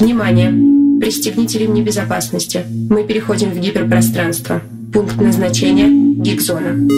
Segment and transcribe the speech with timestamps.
[0.00, 0.50] Внимание!
[0.98, 2.64] Пристегните ремни безопасности.
[2.88, 4.62] Мы переходим в гиперпространство.
[4.94, 5.88] Пункт назначения–
[6.22, 6.88] гигзона.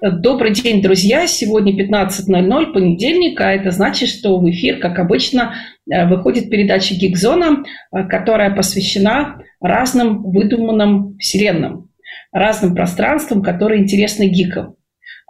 [0.00, 1.26] Добрый день, друзья!
[1.26, 5.54] Сегодня 15.00, понедельник, а это значит, что в эфир, как обычно,
[5.90, 11.88] э, выходит передача «Гигзона», э, которая посвящена разным выдуманным вселенным,
[12.30, 14.76] разным пространствам, которые интересны гикам.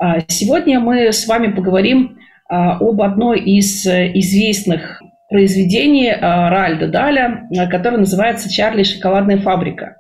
[0.03, 6.89] А сегодня мы с вами поговорим а, об одной из э, известных произведений а, Ральда
[6.89, 9.99] Даля, которое называется «Чарли и шоколадная фабрика».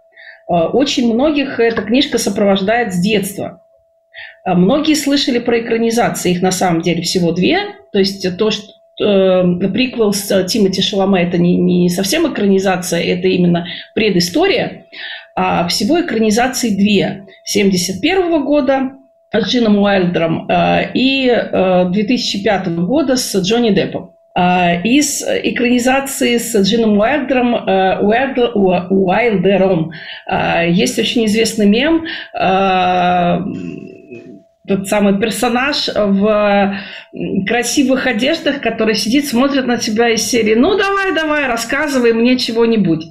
[0.49, 3.63] Очень многих эта книжка сопровождает с детства–
[4.45, 7.59] многие слышали про экранизации, их на самом деле всего две.
[7.93, 13.29] То есть то, что э, приквел с Тимоти Шаломе это не, не совсем экранизация, это
[13.29, 14.87] именно предыстория.
[15.37, 17.27] А всего экранизации две.
[17.45, 18.91] 71 года
[19.39, 24.13] Джином Уайлдером э, и э, 2005 года с Джонни Деппом.
[24.35, 29.93] Из экранизации с Джином Уайлдером, Уайлдер, Уайлдером
[30.71, 32.07] есть очень известный мем,
[34.67, 36.79] тот самый персонаж в
[37.47, 43.05] красивых одеждах, который сидит, смотрит на тебя из серии «Ну, давай, давай, рассказывай мне чего-нибудь».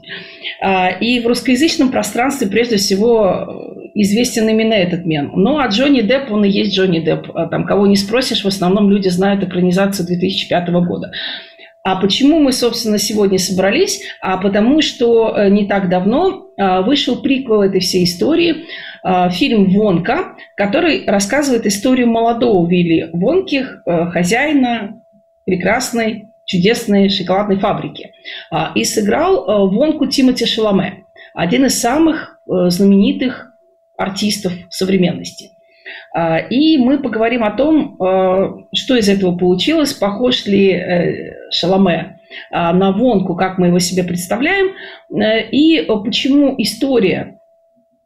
[1.01, 5.31] И в русскоязычном пространстве прежде всего известен именно этот мем.
[5.35, 7.31] Ну, а Джонни Депп, он и есть Джонни Депп.
[7.35, 11.11] А там кого не спросишь, в основном люди знают экранизацию 2005 года.
[11.83, 14.01] А почему мы, собственно, сегодня собрались?
[14.21, 18.65] А потому что э, не так давно а, вышел приквел этой всей истории,
[19.03, 25.01] а, фильм «Вонка», который рассказывает историю молодого Вилли Вонки, э, хозяина
[25.45, 28.11] прекрасной, чудесной шоколадной фабрики.
[28.51, 33.50] А, и сыграл э, Вонку Тимоти Шаломе, один из самых знаменитых
[34.01, 35.51] артистов современности–
[36.13, 42.19] а, и мы поговорим о том, а, что из этого получилось, похож ли э, Шаломе
[42.51, 44.73] а, на Вонку, как мы его себе представляем,
[45.09, 47.37] э, и почему история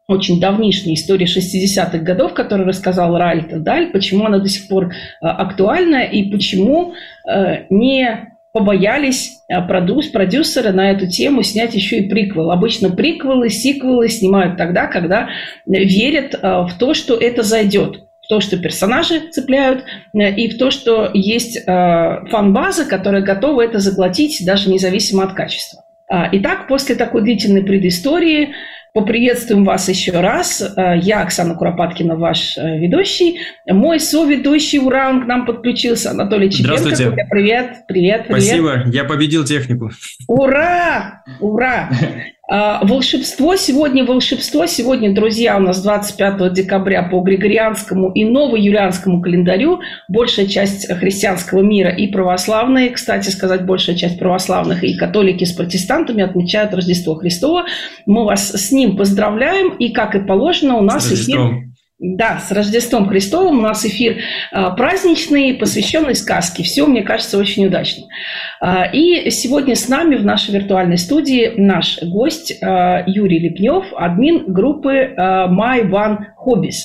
[0.08, 6.04] очень давнишняя история 60-х годов, которую рассказал Ральт Даль, почему она до сих пор актуальна
[6.04, 6.94] и почему
[7.28, 12.52] э, не побоялись продюс, продюсеры на эту тему снять еще и приквел.
[12.52, 15.28] Обычно приквелы, сиквелы снимают тогда, когда
[15.66, 19.84] верят в то, что это зайдет в то, что персонажи цепляют,
[20.14, 25.34] э, и в то, что есть э, фан-база, которая готова это заглотить даже независимо от
[25.34, 25.84] качества.
[26.08, 28.54] А, итак, после такой длительной предыстории
[28.96, 30.62] Поприветствуем вас еще раз.
[30.62, 33.42] Э, я Оксана Куропаткина, ваш ведущий.
[33.68, 36.78] Мой соведущий Уран к нам подключился, Анатолий Чепенко.
[36.78, 37.28] Здравствуйте.
[37.30, 38.26] Привет, привет, привет.
[38.28, 39.92] Спасибо, я победил технику.
[40.30, 41.24] Ура!
[41.42, 41.90] Ура!
[42.48, 49.80] А, волшебство сегодня, волшебство сегодня, друзья, у нас 25 декабря по Григорианскому и новоюлианскому календарю.
[50.08, 56.22] Большая часть христианского мира и православные, кстати сказать, большая часть православных и католики с протестантами
[56.22, 57.66] отмечают Рождество Христово.
[58.06, 61.66] Мы вас с ним поздравляем, и как и положено, у нас эфир
[61.98, 64.18] да, с Рождеством Христовым у нас эфир
[64.52, 66.64] а, праздничный, посвященный сказке.
[66.64, 68.04] Все, мне кажется, очень удачно.
[68.60, 74.52] А, и сегодня с нами в нашей виртуальной студии наш гость а, Юрий Лепнев, админ
[74.52, 76.82] группы My One Hobbies.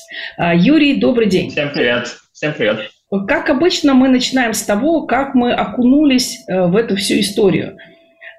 [0.54, 1.50] Юрий, добрый день.
[1.50, 2.06] Всем привет.
[2.32, 2.90] Всем привет.
[3.26, 7.76] Как обычно, мы начинаем с того, как мы окунулись в эту всю историю.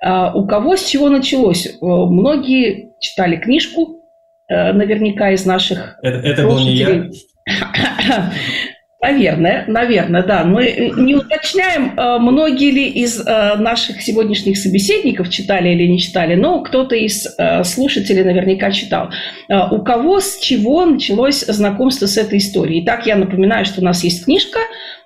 [0.02, 1.78] У кого с чего началось?
[1.82, 4.01] Многие читали книжку Э,
[4.52, 7.10] наверняка из наших Это, это был не я?
[9.04, 10.44] Наверное, наверное, да.
[10.44, 16.36] Мы не уточняем, э, многие ли из э, наших сегодняшних собеседников читали или не читали,
[16.36, 17.28] но кто-то из
[17.64, 19.10] слушателей наверняка читал.
[19.72, 22.84] У кого с чего началось знакомство с этой историей?
[22.84, 24.60] Итак, я напоминаю, что у нас есть книжка,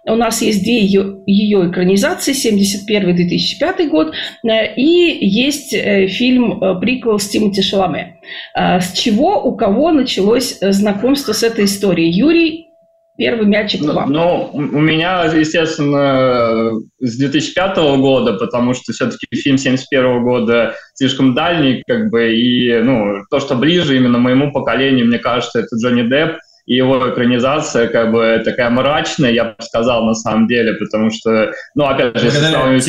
[0.05, 4.13] у нас есть две ее, ее экранизации, 71-2005 год,
[4.43, 8.17] и есть фильм приквел с Тимоти Шаломе.
[8.53, 12.11] С чего, у кого началось знакомство с этой историей?
[12.11, 12.64] Юрий
[13.17, 14.11] Первый мячик ну, вам.
[14.11, 21.81] Ну, у меня, естественно, с 2005 года, потому что все-таки фильм 71 года слишком дальний,
[21.87, 26.39] как бы, и, ну, то, что ближе именно моему поколению, мне кажется, это Джонни Депп,
[26.65, 31.53] и его экранизация как бы такая мрачная, я бы сказал, на самом деле, потому что,
[31.73, 32.83] ну, опять же, если сравнивать...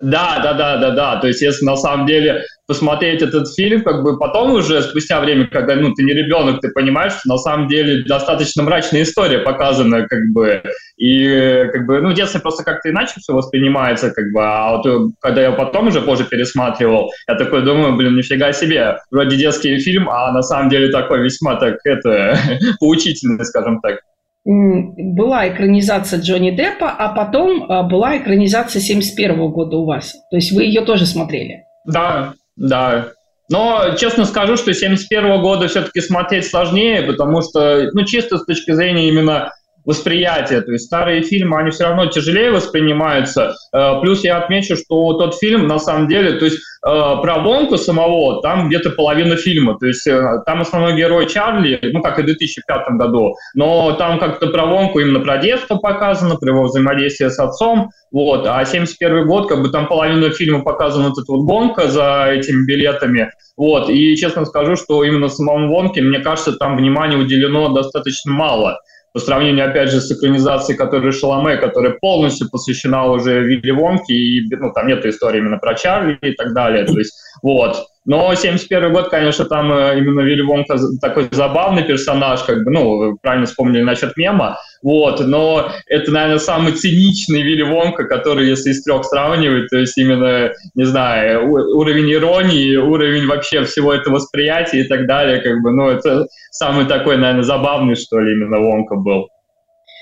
[0.00, 1.16] Да, да, да, да, да.
[1.16, 5.46] То есть, если на самом деле посмотреть этот фильм, как бы потом уже, спустя время,
[5.46, 10.06] когда ну, ты не ребенок, ты понимаешь, что на самом деле достаточно мрачная история показана,
[10.08, 10.62] как бы,
[10.96, 14.86] и как бы, ну, в детстве просто как-то иначе все воспринимается, как бы, а вот
[14.86, 19.78] э, когда я потом уже позже пересматривал, я такой думаю, блин, нифига себе, вроде детский
[19.78, 22.36] фильм, а на самом деле такой весьма так, это,
[22.80, 24.00] поучительный, скажем так.
[24.44, 30.14] была экранизация Джонни Деппа, а потом а, была экранизация 71 года у вас.
[30.30, 31.62] То есть вы ее тоже смотрели?
[31.84, 33.12] Да, да.
[33.48, 38.72] Но честно скажу, что 71 года все-таки смотреть сложнее, потому что, ну, чисто с точки
[38.72, 39.52] зрения именно
[39.86, 40.60] восприятия.
[40.60, 43.54] То есть старые фильмы, они все равно тяжелее воспринимаются.
[43.72, 47.78] Э, плюс я отмечу, что тот фильм, на самом деле, то есть э, про Вонку
[47.78, 49.78] самого, там где-то половина фильма.
[49.78, 54.18] То есть э, там основной герой Чарли, ну, как и в 2005 году, но там
[54.18, 57.90] как-то про Вонку именно про детство показано, про его взаимодействие с отцом.
[58.10, 58.46] Вот.
[58.46, 63.30] А 71 год, как бы там половина фильма показана эта вот гонка за этими билетами.
[63.56, 63.88] Вот.
[63.88, 68.78] И честно скажу, что именно самому Вонке, мне кажется, там внимания уделено достаточно мало
[69.16, 74.42] по сравнению, опять же, с экранизацией, которая Шаломе, которая полностью посвящена уже Вилли Вонке, и
[74.54, 76.84] ну, там нет истории именно про Чарли и так далее.
[76.84, 77.86] То есть, вот.
[78.06, 83.18] Но 71 год, конечно, там э, именно Вилли Вонка такой забавный персонаж, как бы, ну,
[83.20, 88.84] правильно вспомнили насчет мема, вот, но это, наверное, самый циничный Вилли Вонка, который, если из
[88.84, 94.84] трех сравнивать, то есть именно, не знаю, уровень иронии, уровень вообще всего этого восприятия и
[94.84, 99.28] так далее, как бы, ну, это самый такой, наверное, забавный, что ли, именно Вонка был.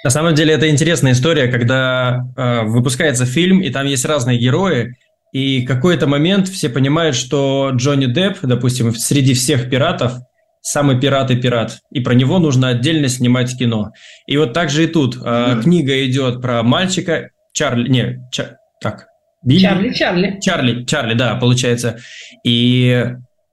[0.04, 4.94] На самом деле это интересная история, когда э, выпускается фильм, и там есть разные герои,
[5.34, 10.12] и какой-то момент все понимают, что Джонни Депп, допустим, среди всех пиратов,
[10.60, 13.90] самый пират и пират, и про него нужно отдельно снимать кино.
[14.28, 15.16] И вот так же и тут.
[15.16, 15.62] Mm.
[15.62, 19.06] Книга идет про мальчика, Чарли, не, Чар, так,
[19.44, 19.62] Билли?
[19.62, 20.38] Чарли, Чарли.
[20.40, 21.98] Чарли, Чарли, да, получается.
[22.44, 23.04] И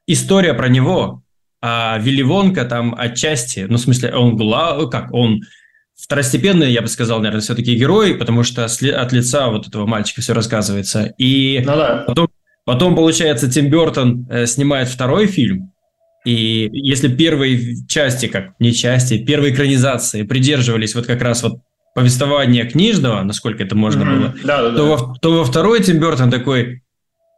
[0.06, 1.24] история про него,
[1.64, 5.42] а Вилли Вонка там отчасти, ну, в смысле, он глав, как, он
[6.02, 10.34] второстепенный, я бы сказал, наверное, все-таки герой, потому что от лица вот этого мальчика все
[10.34, 11.14] рассказывается.
[11.18, 12.04] И ну, да.
[12.08, 12.28] потом,
[12.66, 15.72] потом, получается, Тим Бертон э, снимает второй фильм,
[16.26, 21.62] и если первые части, как не части, первые экранизации придерживались вот как раз вот
[21.96, 24.18] повествования книжного, насколько это можно mm-hmm.
[24.18, 24.84] было, да, да, то, да.
[24.84, 26.84] Во, то во второй Тим Бертон такой,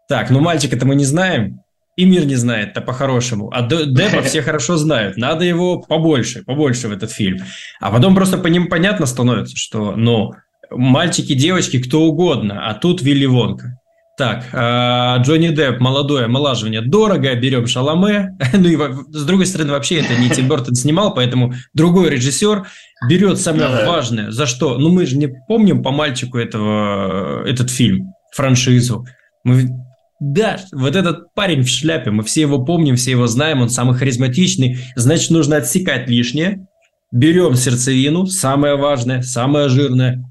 [0.10, 1.63] так, ну мальчика-то мы не знаем,
[1.96, 3.52] и мир не знает-то по-хорошему.
[3.54, 5.18] А Деппа все хорошо знают.
[5.18, 7.40] Надо его побольше, побольше в этот фильм.
[7.80, 10.34] А потом просто по ним понятно становится, что, ну,
[10.72, 13.78] мальчики, девочки, кто угодно, а тут Вилли Вонка.
[14.16, 18.38] Так, а, Джонни Депп, молодое омолаживание дорого, берем Шаломе.
[18.54, 18.78] ну и
[19.12, 22.68] с другой стороны, вообще это не Тим Бертон снимал, поэтому другой режиссер
[23.10, 24.30] берет самое важное.
[24.30, 24.78] За что?
[24.78, 29.04] Ну мы же не помним по мальчику этого, этот фильм, франшизу.
[29.44, 29.83] Мы
[30.26, 33.98] да, вот этот парень в шляпе, мы все его помним, все его знаем, он самый
[33.98, 36.66] харизматичный, значит, нужно отсекать лишнее,
[37.12, 40.24] берем сердцевину, самое важное, самое жирное,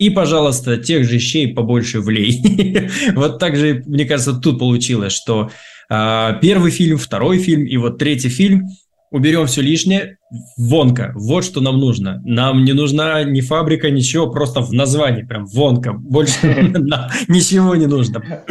[0.00, 2.90] и, пожалуйста, тех же щей побольше влей.
[3.14, 5.50] вот так же, мне кажется, тут получилось, что
[5.88, 8.66] э, первый фильм, второй фильм и вот третий фильм.
[9.10, 10.18] Уберем все лишнее,
[10.58, 12.20] вонка, вот что нам нужно.
[12.24, 16.36] Нам не нужна ни фабрика, ничего, просто в названии прям вонка, больше
[17.28, 18.44] ничего не нужно.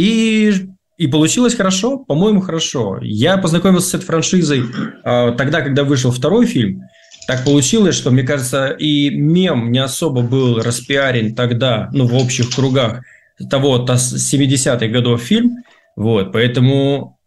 [0.00, 0.54] И,
[0.96, 2.98] и получилось хорошо, по-моему, хорошо.
[3.02, 6.84] Я познакомился с этой франшизой э, тогда, когда вышел второй фильм.
[7.26, 12.54] Так получилось, что, мне кажется, и мем не особо был распиарен тогда, ну, в общих
[12.54, 13.02] кругах
[13.50, 15.56] того 70-х годов фильм.
[15.96, 17.18] Вот, поэтому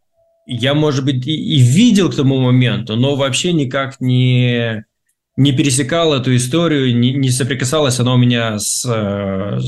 [0.47, 4.83] я, может быть, и, и видел к тому моменту, но вообще никак не,
[5.37, 9.59] не пересекал эту историю, не, не соприкасалась она у меня с, э,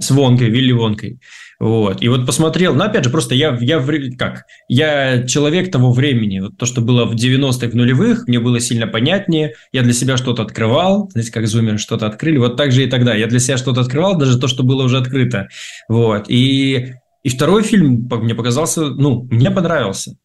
[0.00, 1.20] с Вонкой, Вилли Вонкой.
[1.60, 2.02] Вот.
[2.02, 3.80] И вот посмотрел, но опять же, просто я, я
[4.18, 8.58] как, я человек того времени, вот то, что было в 90-х, в нулевых, мне было
[8.58, 12.82] сильно понятнее, я для себя что-то открывал, знаете, как зумеры что-то открыли, вот так же
[12.82, 15.46] и тогда, я для себя что-то открывал, даже то, что было уже открыто,
[15.88, 20.16] вот, и, и второй фильм мне показался, ну, мне понравился.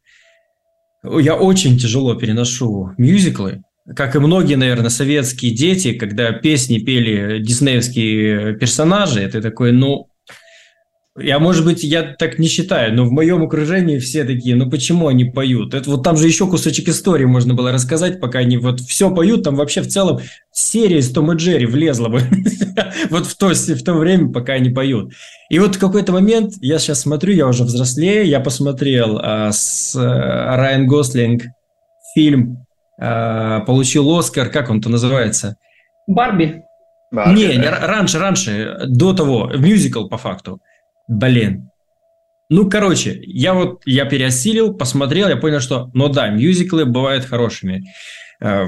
[1.03, 3.61] Я очень тяжело переношу мюзиклы,
[3.95, 10.09] как и многие, наверное, советские дети, когда песни пели диснеевские персонажи, это такой, ну,
[11.19, 15.07] я, может быть, я так не считаю, но в моем окружении все такие, ну почему
[15.07, 15.73] они поют?
[15.73, 19.43] Это вот там же еще кусочек истории можно было рассказать, пока они вот все поют,
[19.43, 20.19] там вообще в целом
[20.51, 22.21] серия из Том и Джерри влезла бы
[23.09, 25.13] вот в то, в то время, пока они поют.
[25.49, 29.95] И вот в какой-то момент, я сейчас смотрю, я уже взрослее, я посмотрел а, с
[29.95, 31.43] а, Райан Гослинг
[32.13, 32.66] фильм,
[32.97, 35.57] получил Оскар, как он-то называется?
[36.07, 36.63] Барби.
[37.11, 40.59] Барби не, не, раньше, раньше, до того, мюзикл по факту.
[41.07, 41.69] Блин.
[42.49, 47.83] Ну, короче, я вот, я переосилил, посмотрел, я понял, что, ну да, мюзиклы бывают хорошими.
[48.41, 48.65] Э,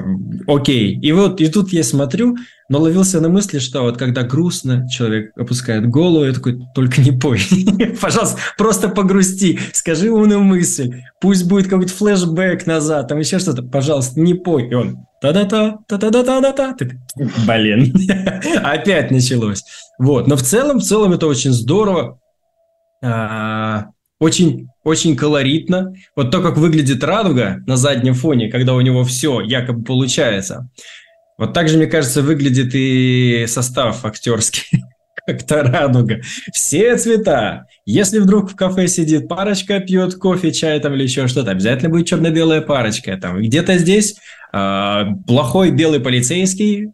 [0.47, 0.99] окей.
[0.99, 2.37] И вот, и тут я смотрю,
[2.69, 7.11] но ловился на мысли, что вот когда грустно, человек опускает голову, я такой, только не
[7.11, 7.41] пой.
[8.01, 14.19] Пожалуйста, просто погрусти, скажи умную мысль, пусть будет какой-то флешбэк назад, там еще что-то, пожалуйста,
[14.19, 14.69] не пой.
[14.69, 16.75] И он, та-да-та, та-та-да-та-да-та.
[17.47, 17.93] Блин,
[18.63, 19.63] опять началось.
[19.97, 22.19] Вот, но в целом, в целом это очень здорово.
[24.19, 25.93] Очень, очень колоритно.
[26.15, 30.69] Вот то, как выглядит радуга на заднем фоне, когда у него все якобы получается.
[31.37, 34.83] Вот так же, мне кажется, выглядит и состав актерский.
[35.25, 36.19] Как-то радуга.
[36.51, 37.65] Все цвета.
[37.85, 42.07] Если вдруг в кафе сидит парочка, пьет кофе, чай там или еще что-то, обязательно будет
[42.07, 43.15] черно-белая парочка.
[43.15, 44.15] Там где-то здесь
[44.51, 46.89] э, плохой белый полицейский,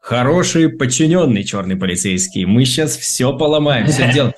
[0.00, 2.46] хороший подчиненный черный полицейский.
[2.46, 4.34] Мы сейчас все поломаем, все сделаем.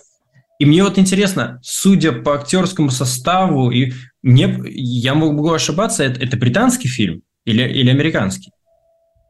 [0.59, 3.93] И мне вот интересно, судя по актерскому составу, и
[4.23, 8.51] мне, я могу ошибаться, это, это британский фильм или, или американский?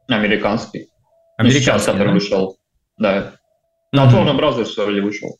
[0.07, 0.87] Американский.
[1.37, 2.13] Американский, сейчас, который да?
[2.13, 2.57] вышел.
[2.97, 3.33] Да.
[3.91, 4.05] На.
[4.05, 5.37] Warner Brothers вроде вышел.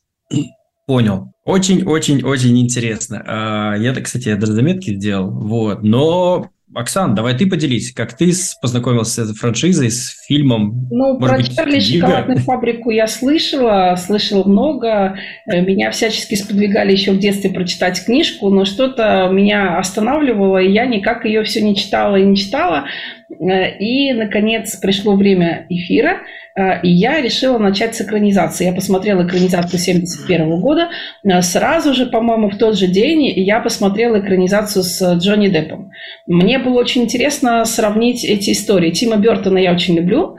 [0.87, 1.33] Понял.
[1.45, 3.23] Очень-очень-очень интересно.
[3.25, 5.31] А, я, кстати, я даже заметки сделал.
[5.31, 5.83] Вот.
[5.83, 10.87] Но Оксан, давай ты поделись, как ты познакомился с франшизой, с фильмом?
[10.89, 15.17] Ну, Может про быть, Чарли шоколадную фабрику я слышала, слышала много.
[15.45, 20.85] Э, меня всячески сподвигали еще в детстве прочитать книжку, но что-то меня останавливало, и я
[20.85, 22.85] никак ее все не читала и не читала.
[23.29, 26.21] Э, и, наконец, пришло время эфира–
[26.57, 28.65] и я решила начать с экранизации.
[28.65, 30.89] Я посмотрела экранизацию 71 года.
[31.23, 35.91] Э, сразу же, по-моему, в тот же день я посмотрела экранизацию с Джонни Деппом.
[36.27, 38.91] Мне было очень интересно сравнить эти истории.
[38.91, 40.37] Тима Бертона я очень люблю.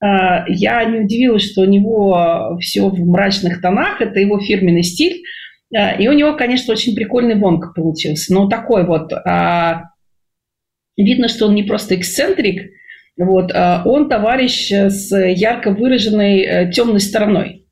[0.00, 4.00] Э, я не удивилась, что у него все в мрачных тонах.
[4.00, 5.22] Это его фирменный стиль.
[5.70, 8.32] И у него, конечно, очень прикольный вонг получился.
[8.32, 9.12] Но такой вот...
[10.96, 12.70] Видно, что он не просто эксцентрик,
[13.18, 17.66] вот, а он товарищ с ярко выраженной э, темной стороной.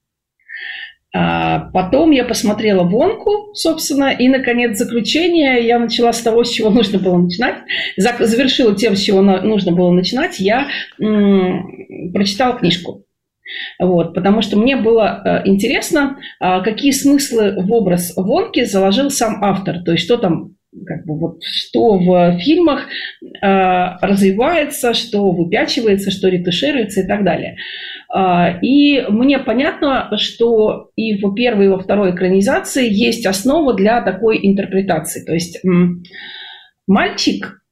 [1.14, 5.66] А потом я посмотрела Вонку, собственно, и, наконец, заключение.
[5.66, 7.56] Я начала с того, с чего нужно было начинать.
[7.96, 10.38] Завершила тем, с чего нужно было начинать.
[10.40, 13.04] Я прочитала книжку.
[13.78, 19.42] Вот, потому что мне было э, интересно, э, какие смыслы в образ Вонки заложил сам
[19.42, 19.84] автор.
[19.84, 22.86] То есть, что там как бы вот что в фильмах
[23.22, 23.46] э,
[24.00, 27.56] развивается, что выпячивается, что ретушируется и так далее.
[28.14, 34.02] Э, и мне понятно, что и в первой, и во второй экранизации есть основа для
[34.02, 35.24] такой интерпретации.
[35.24, 35.68] То есть э,
[36.86, 37.62] мальчик,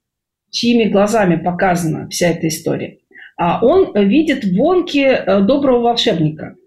[0.50, 2.99] чьими глазами показана вся эта история,
[3.37, 6.54] а он видит в Вонке э, доброго волшебника–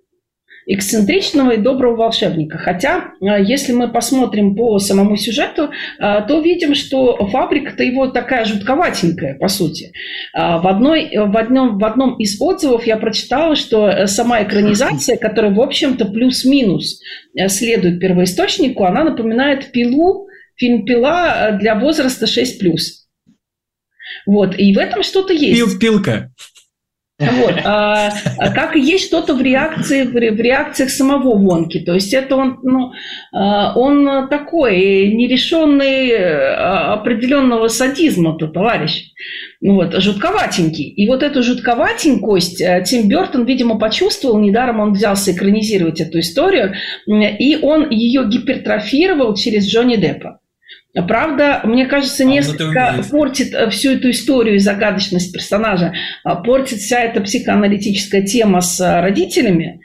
[0.67, 2.57] эксцентричного и доброго волшебника.
[2.57, 5.69] Хотя, э, если мы посмотрим по самому сюжету,
[5.99, 9.93] э, то видим, что фабрика-то его такая жутковатенькая, по сути.
[10.35, 15.53] Э, в, одной, в, одном, в одном из отзывов я прочитала, что сама экранизация, которая,
[15.53, 16.99] в общем-то, плюс-минус
[17.47, 22.45] следует первоисточнику, она напоминает «Пилу», фильм «Пила» для возраста 6+.
[24.25, 25.55] Вот, и в этом что-то есть.
[25.55, 26.31] Пил, пилка.
[27.19, 27.55] Вот.
[27.65, 31.79] А, а как и есть что-то в реакции, в, в реакциях самого Вонки.
[31.79, 32.91] То есть это он, ну,
[33.33, 39.13] а, он такой нерешенный а, определенного садизма, то товарищ.
[39.61, 40.85] Ну вот, жутковатенький.
[40.89, 46.75] И вот эту жутковатенькость э, Тим Бертон, видимо, почувствовал, недаром он взялся экранизировать эту историю,
[47.07, 50.39] и он ее гипертрофировал через Джонни Деппа.
[51.01, 56.35] Правда, мне кажется, а, ну несколько портит э, всю эту историю и загадочность персонажа, а,
[56.35, 59.81] портит вся эта психоаналитическая тема с э, родителями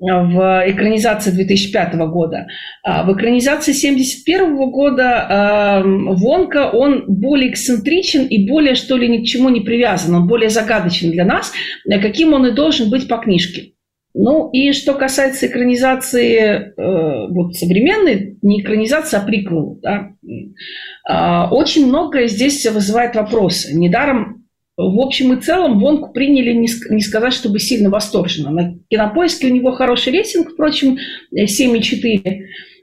[0.00, 2.46] э, в экранизации 2005 года.
[2.82, 9.26] А в экранизации 1971 года Вонка, он более эксцентричен и более, что ли, ни к
[9.26, 11.52] чему не привязан, он более загадочен для нас,
[11.88, 13.72] каким он и должен быть по книжке.
[14.18, 21.86] Ну и что касается экранизации э, вот современной, не экранизации, а приквел, да, э, очень
[21.86, 23.76] многое здесь вызывает вопросы.
[23.76, 24.46] Недаром
[24.78, 28.50] в общем и целом Вонку приняли, не, не сказать, чтобы сильно восторженно.
[28.50, 30.96] На кинопоиске у него хороший рейтинг, впрочем,
[31.34, 32.38] 7,4.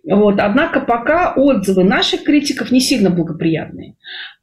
[0.05, 0.39] Вот.
[0.39, 3.95] Однако пока отзывы наших критиков не сильно благоприятные.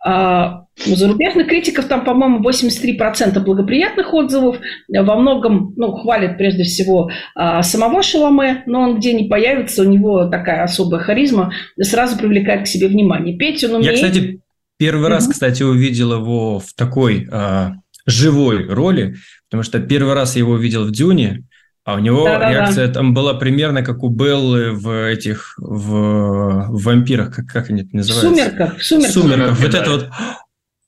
[0.02, 4.56] А у зарубежных критиков там, по-моему, 83% благоприятных отзывов.
[4.88, 9.86] Во многом ну, хвалят прежде всего а, самого Шаломе, но он где не появится, у
[9.86, 13.36] него такая особая харизма, сразу привлекает к себе внимание.
[13.36, 13.98] Петь он умеет...
[13.98, 14.40] Я, кстати,
[14.78, 17.74] первый раз, кстати, увидел его в такой а,
[18.06, 19.16] живой роли,
[19.50, 21.44] потому что первый раз я его увидел в «Дюне»,
[21.84, 22.94] а у него да, реакция да.
[22.94, 27.96] там была примерно как у Беллы в этих в, в вампирах, как, как они это
[27.96, 28.28] называются?
[28.28, 28.82] Сумерках.
[28.82, 29.12] Сумерках.
[29.12, 29.60] Сумерках.
[29.60, 30.08] Вот это вот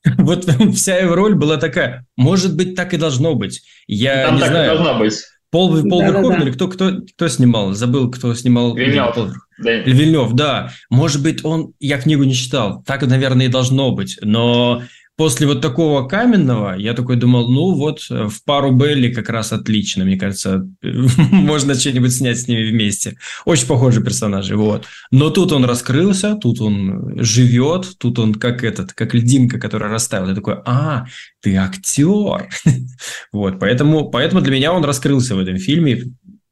[0.18, 0.44] Вот
[0.74, 2.06] вся его роль была такая.
[2.16, 3.62] Может быть, так и должно быть.
[3.86, 4.74] Я Там не так и знаю.
[4.76, 5.14] должно быть.
[5.50, 6.18] Пол, Пол Да-да-да.
[6.20, 7.72] Верховен или кто, кто, кто снимал?
[7.72, 8.74] Забыл, кто снимал.
[8.74, 9.14] Вильнёв.
[9.14, 9.70] Пол- Да.
[9.70, 10.70] Вильнев, да.
[10.90, 11.74] Может быть, он...
[11.78, 12.82] Я книгу не читал.
[12.86, 14.18] Так, наверное, и должно быть.
[14.22, 14.82] Но
[15.22, 19.52] после вот такого каменного я такой думал, ну вот, э, в пару Белли как раз
[19.52, 20.04] отлично.
[20.04, 23.16] Мне кажется, можно что-нибудь снять с ними вместе.
[23.44, 24.86] Очень похожие персонажи, вот.
[25.12, 30.30] Но тут он раскрылся, тут он живет, тут он как этот, как льдинка, которая растаяла.
[30.30, 31.06] Я такой, а,
[31.40, 32.48] ты актер.
[33.32, 36.02] Вот, поэтому, поэтому для меня он раскрылся в этом фильме,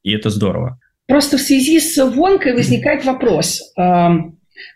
[0.05, 0.79] и это здорово.
[1.09, 3.61] Просто в связи с Вонкой возникает вопрос.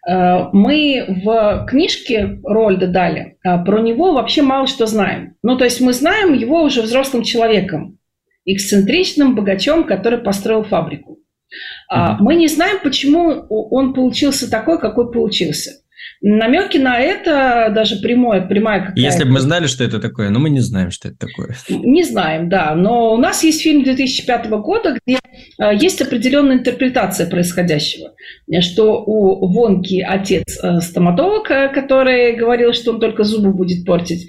[0.08, 5.36] Э, Мы в книжке Рольда дали, а про него вообще мало что знаем.
[5.42, 7.98] Ну, то есть мы знаем его уже взрослым человеком,
[8.44, 11.18] эксцентричным богачом, который построил фабрику.
[11.88, 12.16] А.
[12.20, 15.83] Мы не знаем, почему он получился такой, какой получился.
[16.26, 18.98] Намеки на это, даже прямое, прямая какая-то...
[18.98, 21.54] Если бы мы знали, что это такое, но мы не знаем, что это такое.
[21.68, 22.74] Не знаем, да.
[22.74, 25.18] Но у нас есть фильм 2005 года, где
[25.58, 28.14] э, есть определенная интерпретация происходящего.
[28.60, 34.26] Что у Вонки отец э, стоматолог, э, который говорил, что он только зубы будет портить.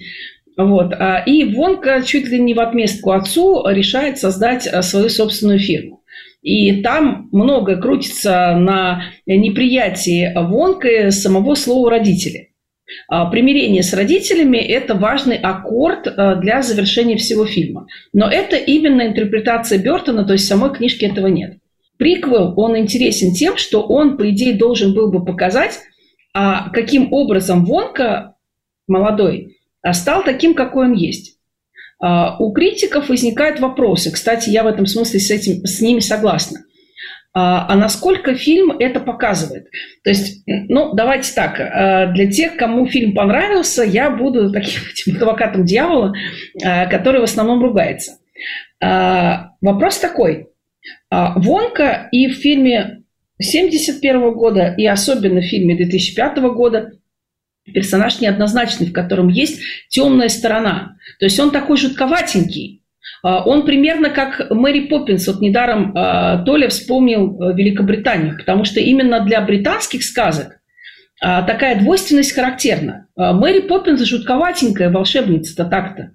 [0.58, 0.92] Вот.
[1.00, 6.02] а, И Вонка чуть ли не в отместку отцу решает создать свою собственную фирму.
[6.46, 12.52] И там многое крутится на неприятии Вонкой самого слова родители.
[13.08, 17.88] А, Примирение с родителями– это важный аккорд а, для завершения всего фильма.
[18.14, 21.58] Но это именно интерпретация Бертона, то есть самой книжки этого нет.
[21.98, 25.80] Приквел, он интересен тем, что он, по идее, должен был бы показать,
[26.36, 28.36] а, каким образом Вонка,
[28.88, 29.58] молодой,
[29.94, 31.35] стал таким, какой он есть.
[32.00, 34.12] А, У критиков возникают вопросы.
[34.12, 36.62] Кстати, я в этом смысле с, этим, с ними согласна.
[37.34, 39.68] А а насколько фильм это показывает?
[40.04, 44.82] То есть, ну, давайте так, а, для тех, кому фильм понравился, я буду таким
[45.16, 46.14] адвокатом дьявола,
[46.62, 48.18] который в основном ругается.
[48.80, 50.50] Вопрос такой.
[51.10, 53.04] Вонка и в фильме
[53.38, 56.92] 1971 года, и особенно в фильме 2005 года
[57.74, 60.96] персонаж неоднозначный, в котором есть темная сторона.
[61.20, 62.84] То есть он такой жутковатенький.
[63.24, 65.28] А, Он примерно как Мэри Поппинс.
[65.28, 70.60] Вот недаром а, Толя вспомнил а, Великобританию, потому что именно для британских сказок
[71.22, 73.08] а, такая двойственность характерна.
[73.16, 76.12] Мэри Поппинс жутковатенькая волшебница-то так-то.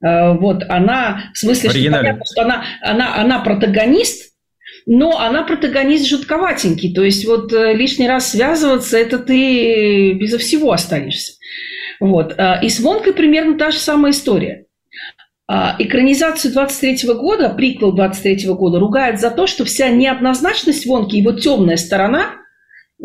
[0.00, 4.33] Вот она, в смысле, что, понятно, что она, она, она протагонист,
[4.86, 6.94] но она протагонист жутковатенький.
[6.94, 11.34] То есть вот э, лишний раз связываться, это ты безо всего останешься.
[12.00, 12.34] Вот.
[12.38, 14.66] А, И с Вонкой примерно та же самая история.
[15.46, 21.32] А, Экранизацию 23 года, приквел 23 года, ругают за то, что вся неоднозначность Вонки, его
[21.32, 22.43] темная сторона,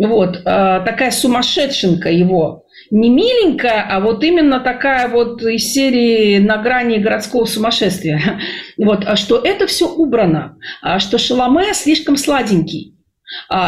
[0.07, 6.57] вот, а, такая сумасшедшенка его, не миленькая, а вот именно такая вот из серии на
[6.57, 8.39] грани городского сумасшествия.
[8.77, 12.95] Вот, а что это все убрано, а что Шаломе слишком сладенький,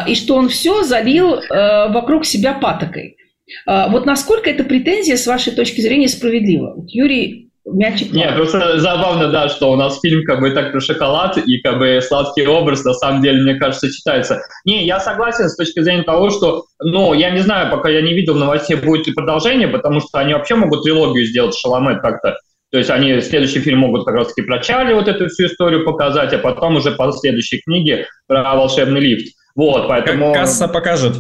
[0.08, 3.18] и что он все залил э, вокруг себя патокой.
[3.66, 6.86] Вот насколько эта претензия, с вашей точки зрения, справедлива?
[6.88, 8.12] Юрий Мячик.
[8.12, 11.78] Не, просто забавно, да, что у нас фильм как бы так про шоколад и как
[11.78, 14.42] бы сладкий образ, на самом деле, мне кажется, читается.
[14.66, 18.14] Не, я согласен с точки зрения того, что, ну, я не знаю, пока я не
[18.14, 22.36] видел новостей, будет ли продолжение, потому что они вообще могут трилогию сделать Шаламет как-то.
[22.72, 26.34] То есть они следующий фильм могут как раз-таки про Чарли вот эту всю историю показать,
[26.34, 29.36] а потом уже по следующей книге про волшебный лифт.
[29.56, 30.34] Вот, поэтому...
[30.34, 31.18] Как касса покажет.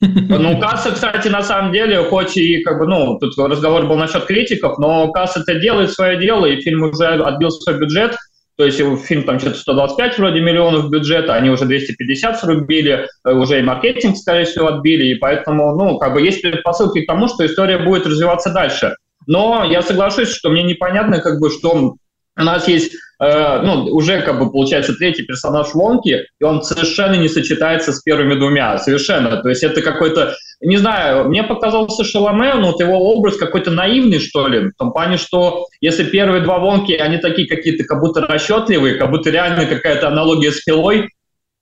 [0.00, 4.24] Ну, касса, кстати, на самом деле, хоть и как бы, ну, тут разговор был насчет
[4.24, 8.16] критиков, но касса-то делает свое дело, и фильм уже отбил свой бюджет.
[8.56, 13.58] То есть фильм там что-то 125 вроде миллионов бюджета, они уже 250 срубили, э, уже
[13.58, 17.44] и маркетинг, скорее всего, отбили, и поэтому, ну, как бы есть предпосылки к тому, что
[17.44, 18.94] история будет развиваться дальше.
[19.26, 21.96] Но я соглашусь, что мне непонятно, как бы, что
[22.36, 27.14] у нас есть, э, ну, уже, как бы, получается, третий персонаж Вонки, и он совершенно
[27.14, 29.36] не сочетается с первыми двумя, совершенно.
[29.36, 34.18] То есть это какой-то, не знаю, мне показался Шаломе, ну, вот его образ какой-то наивный,
[34.18, 38.22] что ли, в том плане, что если первые два Вонки, они такие какие-то как будто
[38.22, 41.08] расчетливые, как будто реально какая-то аналогия с пилой,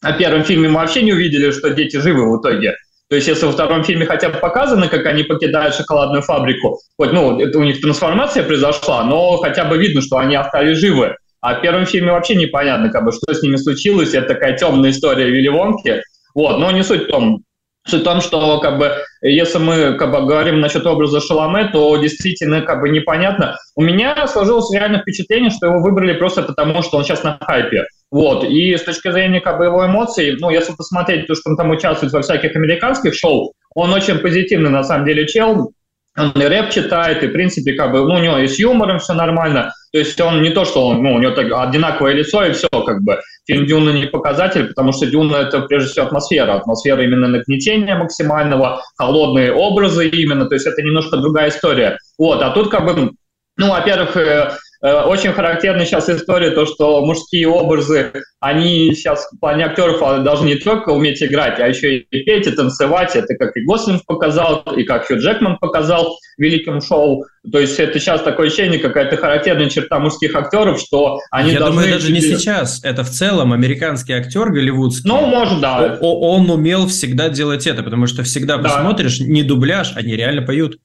[0.02, 2.74] а в первом фильме мы вообще не увидели, что дети живы в итоге.
[3.12, 7.12] То есть, если во втором фильме хотя бы показано, как они покидают шоколадную фабрику, хоть,
[7.12, 11.14] ну, это у них трансформация произошла, но хотя бы видно, что они остались живы.
[11.42, 14.14] А в первом фильме вообще непонятно, как бы, что с ними случилось.
[14.14, 16.00] Это такая темная история Вилли Вонки.
[16.34, 17.42] Вот, но не суть в том.
[17.86, 21.94] Суть в том, что как бы, если мы как бы, говорим насчет образа Шаломе, то
[21.98, 23.58] действительно как бы непонятно.
[23.76, 27.84] У меня сложилось реально впечатление, что его выбрали просто потому, что он сейчас на хайпе.
[28.12, 31.56] Вот, и с точки зрения как бы его эмоций, ну, если посмотреть то, что он
[31.56, 35.72] там участвует во всяких американских шоу, он очень позитивный на самом деле чел,
[36.18, 38.98] он и рэп читает, и, в принципе, как бы, ну, у него и с юмором
[38.98, 39.72] все нормально.
[39.92, 42.68] То есть он не то, что он, ну, у него так одинаковое лицо, и все,
[42.68, 43.18] как бы.
[43.46, 46.56] Фильм «Дюна» не показатель, потому что «Дюна»— это, прежде всего, атмосфера.
[46.56, 51.96] Атмосфера именно нагнетения максимального, холодные образы именно, то есть это немножко другая история.
[52.18, 53.12] Вот, а тут, как бы,
[53.56, 59.66] ну, во-первых, э, очень характерна сейчас история, то, что мужские образы, они сейчас в плане
[59.66, 63.14] актеров а, должны не только уметь играть, а еще и петь, и танцевать.
[63.14, 67.24] Это как и Гослинг показал, и как Хью Джекман показал в великом шоу.
[67.50, 71.82] То есть это сейчас такое ощущение, какая-то характерная черта мужских актеров, что они Я должны...
[71.82, 72.82] думаю, даже не сейчас.
[72.82, 75.08] Это в целом американский актер голливудский.
[75.08, 75.98] Ну, может, да.
[76.00, 78.64] Он умел всегда делать это, потому что всегда да.
[78.64, 80.78] посмотришь, не дубляж, они реально поют.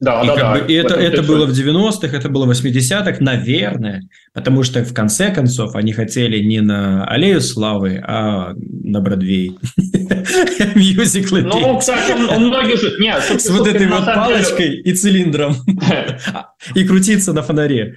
[0.00, 0.52] Да, и да, да.
[0.54, 4.94] Бы, и это, это было в 90-х, это было в 80-х, наверное, потому что в
[4.94, 9.58] конце концов они хотели не на Аллею Славы, а на Бродвей.
[10.74, 12.96] Мюзиклы Ну, кстати, у многих же...
[12.98, 15.54] Нет, С вот этой вот палочкой и цилиндром.
[16.74, 17.96] И крутиться на фонаре.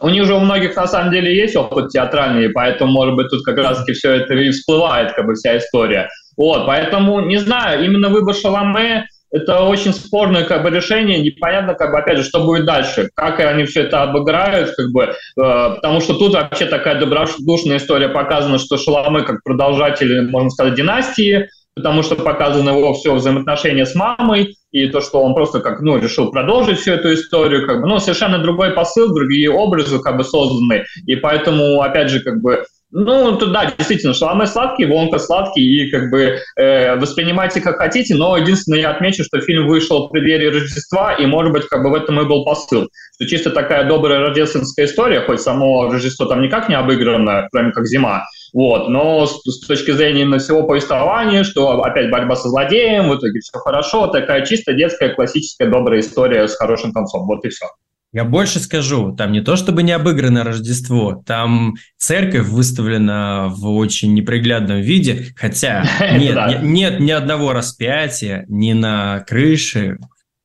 [0.00, 3.44] У них же у многих на самом деле есть опыт театральный, поэтому, может быть, тут
[3.44, 6.08] как раз-таки все это и всплывает, как бы вся история.
[6.36, 11.90] Вот, поэтому, не знаю, именно выбор Шаломе это очень спорное как бы решение, непонятно, как
[11.90, 16.00] бы, опять же, что будет дальше, как они все это обыграют, как бы, э, потому
[16.00, 22.02] что тут вообще такая добродушная история показана, что Шаломы как продолжатель, можно сказать, династии, потому
[22.02, 26.30] что показано его все взаимоотношения с мамой, и то, что он просто как, ну, решил
[26.30, 30.84] продолжить всю эту историю, как бы, ну, совершенно другой посыл, другие образы, как бы, созданы,
[31.06, 35.90] и поэтому, опять же, как бы, ну, то, да, действительно, шаламы сладкий, Вонка сладкий, и
[35.90, 40.48] как бы э, воспринимайте как хотите, но единственное, я отмечу, что фильм вышел в преддверии
[40.48, 44.20] Рождества, и, может быть, как бы в этом и был посыл, что чисто такая добрая
[44.20, 49.40] рождественская история, хоть само Рождество там никак не обыграно, кроме как зима, вот, но с,
[49.42, 54.08] с точки зрения именно всего повествования, что опять борьба со злодеем, в итоге все хорошо,
[54.08, 57.66] такая чисто детская, классическая, добрая история с хорошим концом, вот и все.
[58.12, 64.12] Я больше скажу, там не то чтобы не обыграно Рождество, там церковь выставлена в очень
[64.12, 65.86] неприглядном виде, хотя
[66.18, 69.96] нет, нет, ни одного распятия ни на крыше,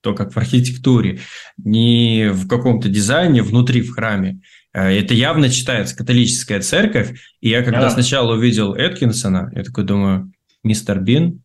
[0.01, 1.19] то как в архитектуре,
[1.57, 4.39] ни в каком-то дизайне внутри в храме.
[4.73, 10.31] Э, это явно читается католическая церковь, и я когда сначала увидел Эткинсона, я такой думаю,
[10.63, 11.43] мистер Бин,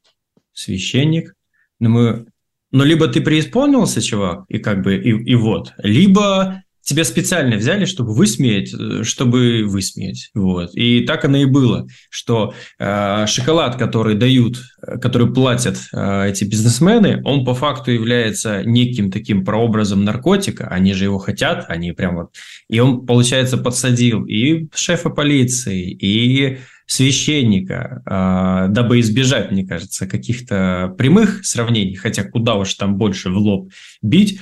[0.53, 1.35] священник,
[1.81, 2.29] думаю,
[2.73, 7.85] но либо ты преисполнился, чувак, и как бы, и, и вот, либо тебя специально взяли,
[7.85, 10.31] чтобы высмеять, э, чтобы высмеять.
[10.35, 10.75] Вот.
[10.75, 16.45] И так оно и было, что э, шоколад, который дают, э, который платят э, эти
[16.45, 22.17] бизнесмены, он по факту является неким таким прообразом наркотика, они же его хотят, они прям
[22.17, 22.35] вот...
[22.69, 30.95] И он, получается, подсадил и шефа полиции, и священника, а, дабы избежать, мне кажется, каких-то
[30.99, 33.71] прямых сравнений, хотя куда уж там больше в лоб
[34.03, 34.41] бить,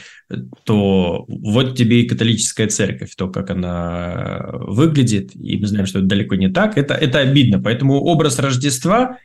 [0.65, 6.09] то вот тебе и католическая церковь, то, как она выглядит, и мы знаем, что это
[6.09, 7.61] далеко не так, это, это обидно.
[7.61, 9.19] Поэтому образ Рождества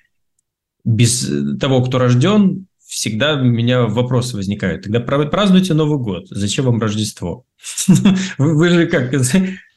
[0.83, 4.83] без того, кто рожден, всегда у меня вопросы возникают.
[4.83, 6.27] Тогда празднуйте Новый год.
[6.29, 7.45] Зачем вам Рождество?
[8.37, 9.11] Вы же как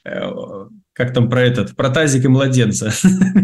[0.98, 2.92] как там про этот, про тазик и младенца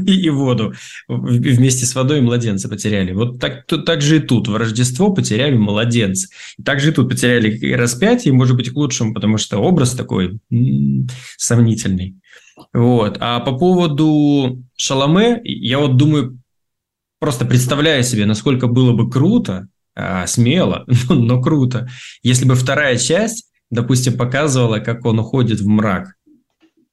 [0.07, 0.75] и воду.
[1.09, 3.13] Вместе с водой и младенца потеряли.
[3.13, 4.49] Вот так, так же и тут.
[4.49, 6.29] В Рождество потеряли младенца.
[6.65, 10.41] Так же и тут потеряли и распятие, может быть, к лучшему, потому что образ такой
[11.37, 12.17] сомнительный.
[12.73, 13.19] Вот.
[13.21, 16.41] А по поводу Шаломе, я вот думаю,
[17.21, 21.89] просто представляю себе, насколько было бы круто, а, смело, но круто,
[22.25, 26.15] если бы вторая часть, допустим, показывала, как он уходит в мрак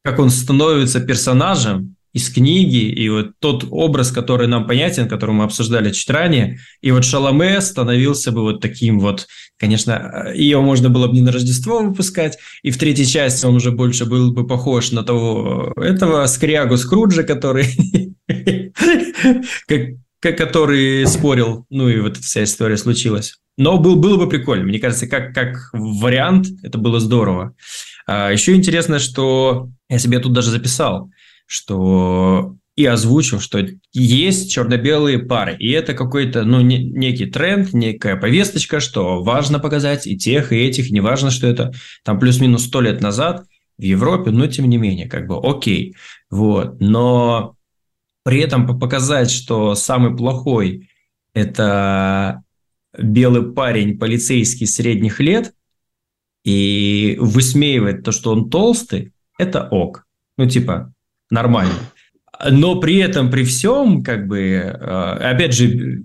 [0.04, 5.46] как он становится персонажем из книги, и вот тот образ, который нам понятен, который мы
[5.46, 11.08] обсуждали чуть ранее, и вот Шаломе становился бы вот таким вот, конечно, ее можно было
[11.08, 14.92] бы не на Рождество выпускать, и в третьей части он уже больше был бы похож
[14.92, 17.68] на того, этого скрягу Скруджа, который
[20.20, 23.38] который спорил, ну и вот вся история случилась.
[23.58, 24.66] Но был, было бы прикольно.
[24.66, 27.54] Мне кажется, как, как вариант это было здорово.
[28.08, 31.12] А еще интересно, что я себе тут даже записал,
[31.46, 35.58] что и озвучил, что есть черно-белые пары.
[35.58, 40.56] И это какой-то, ну, не, некий тренд, некая повесточка, что важно показать и тех, и
[40.56, 41.74] этих, неважно, что это
[42.06, 43.46] там плюс-минус сто лет назад
[43.78, 45.98] в Европе, но тем не менее, как бы окей.
[46.30, 46.80] Вот.
[46.80, 47.58] Но
[48.24, 50.90] при этом показать, что самый плохой–
[51.34, 52.44] это
[52.98, 55.54] белый парень, полицейский средних лет,
[56.46, 60.06] и высмеивает то, что он толстый, это ок.
[60.38, 60.94] Ну, типа,
[61.30, 61.74] нормально.
[62.50, 66.04] Но при этом, при всем, как бы, э, опять же,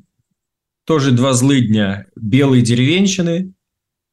[0.87, 3.53] тоже два злыдня белые деревенщины,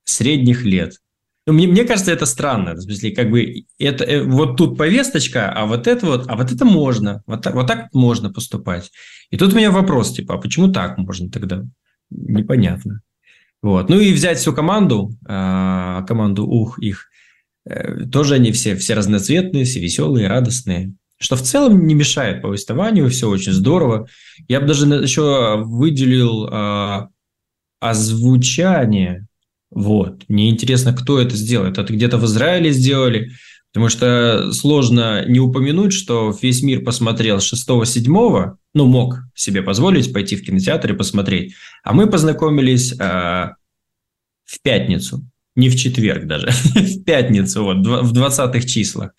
[0.03, 0.99] средних лет.
[1.45, 2.73] Ну, мне, мне кажется, это странно.
[2.73, 6.51] В смысле, как бы это э, вот тут повесточка, а вот это вот, а вот
[6.51, 8.91] это можно, вот так, вот так можно поступать.
[9.29, 11.63] И тут у меня вопрос, типа, а почему так можно тогда?
[12.09, 13.01] Непонятно.
[13.61, 13.89] Вот.
[13.89, 17.09] Ну и взять всю команду, э, команду ух их,
[18.11, 20.93] тоже они все, все разноцветные, все веселые, радостные.
[21.19, 24.07] Что в целом не мешает повествованию, все очень здорово.
[24.47, 27.07] Я бы даже еще выделил э,
[27.79, 29.27] озвучание
[29.73, 30.23] вот.
[30.27, 31.77] Мне интересно, кто это сделает.
[31.77, 33.31] Это где-то в Израиле сделали,
[33.71, 40.35] потому что сложно не упомянуть, что весь мир посмотрел 6-7, ну, мог себе позволить пойти
[40.35, 41.55] в кинотеатр и посмотреть.
[41.83, 42.95] А мы познакомились э,
[44.45, 49.11] в пятницу, не в четверг даже, в пятницу, вот, в 20-х числах.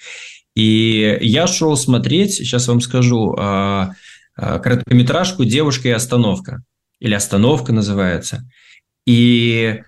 [0.55, 3.87] И я шел смотреть, сейчас вам скажу, э,
[4.37, 6.63] э, короткометражку «Девушка и остановка».
[7.01, 8.49] Или «Остановка» называется.
[9.05, 9.83] И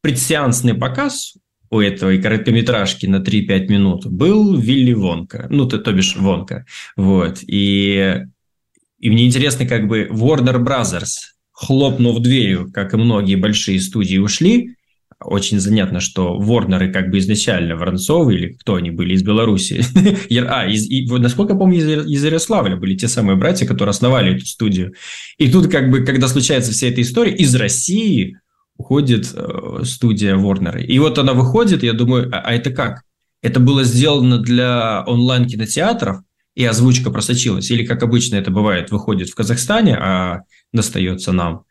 [0.00, 1.34] предсеансный показ
[1.70, 5.46] у этой короткометражки на 3-5 минут был Вилли Вонка.
[5.50, 6.66] Ну, то, то бишь Вонка.
[6.96, 7.38] Вот.
[7.46, 8.22] И,
[8.98, 14.76] и мне интересно, как бы Warner Brothers, хлопнув дверью, как и многие большие студии, ушли,
[15.24, 19.84] очень занятно, что Ворнеры как бы изначально Воронцовы, или кто они были, из Беларуси.
[20.48, 24.36] а, из, и, насколько я помню, из, из Ярославля были те самые братья, которые основали
[24.36, 24.94] эту студию.
[25.38, 28.36] И тут как бы, когда случается вся эта история, из России
[28.76, 30.80] уходит э, студия Warner.
[30.82, 33.02] И вот она выходит, я думаю, а, а это как?
[33.42, 36.18] Это было сделано для онлайн-кинотеатров,
[36.54, 37.70] и озвучка просочилась?
[37.70, 40.40] Или, как обычно это бывает, выходит в Казахстане, а
[40.72, 41.64] достается нам?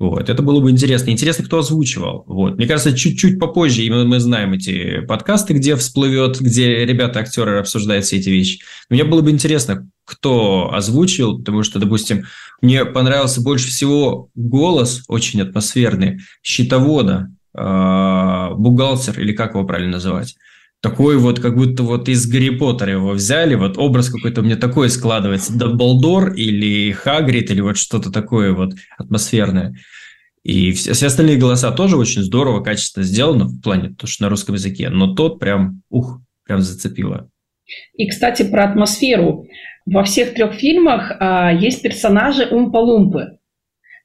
[0.00, 1.10] Вот, это было бы интересно.
[1.10, 2.24] Интересно, кто озвучивал.
[2.26, 2.56] Вот.
[2.56, 8.16] Мне кажется, чуть-чуть попозже именно мы знаем эти подкасты, где всплывет, где ребята-актеры обсуждают все
[8.16, 8.60] эти вещи.
[8.88, 12.24] Мне было бы интересно, кто озвучил, потому что, допустим,
[12.62, 20.34] мне понравился больше всего голос очень атмосферный, щитовода, а, бухгалтер, или как его правильно называть.
[20.82, 24.56] Такой вот, как будто вот из Гарри Поттера его взяли, вот образ какой-то у меня
[24.56, 29.74] такой складывается, Дамблдор или Хагрид, или вот что-то такое вот атмосферное.
[30.42, 34.30] И все, все остальные голоса тоже очень здорово, качественно сделаны в плане, то, что на
[34.30, 37.28] русском языке, но тот прям, ух, прям зацепило.
[37.94, 39.46] И, кстати, про атмосферу.
[39.86, 43.38] Во всех трех фильмах а, есть персонажи Умпа-Лумпы,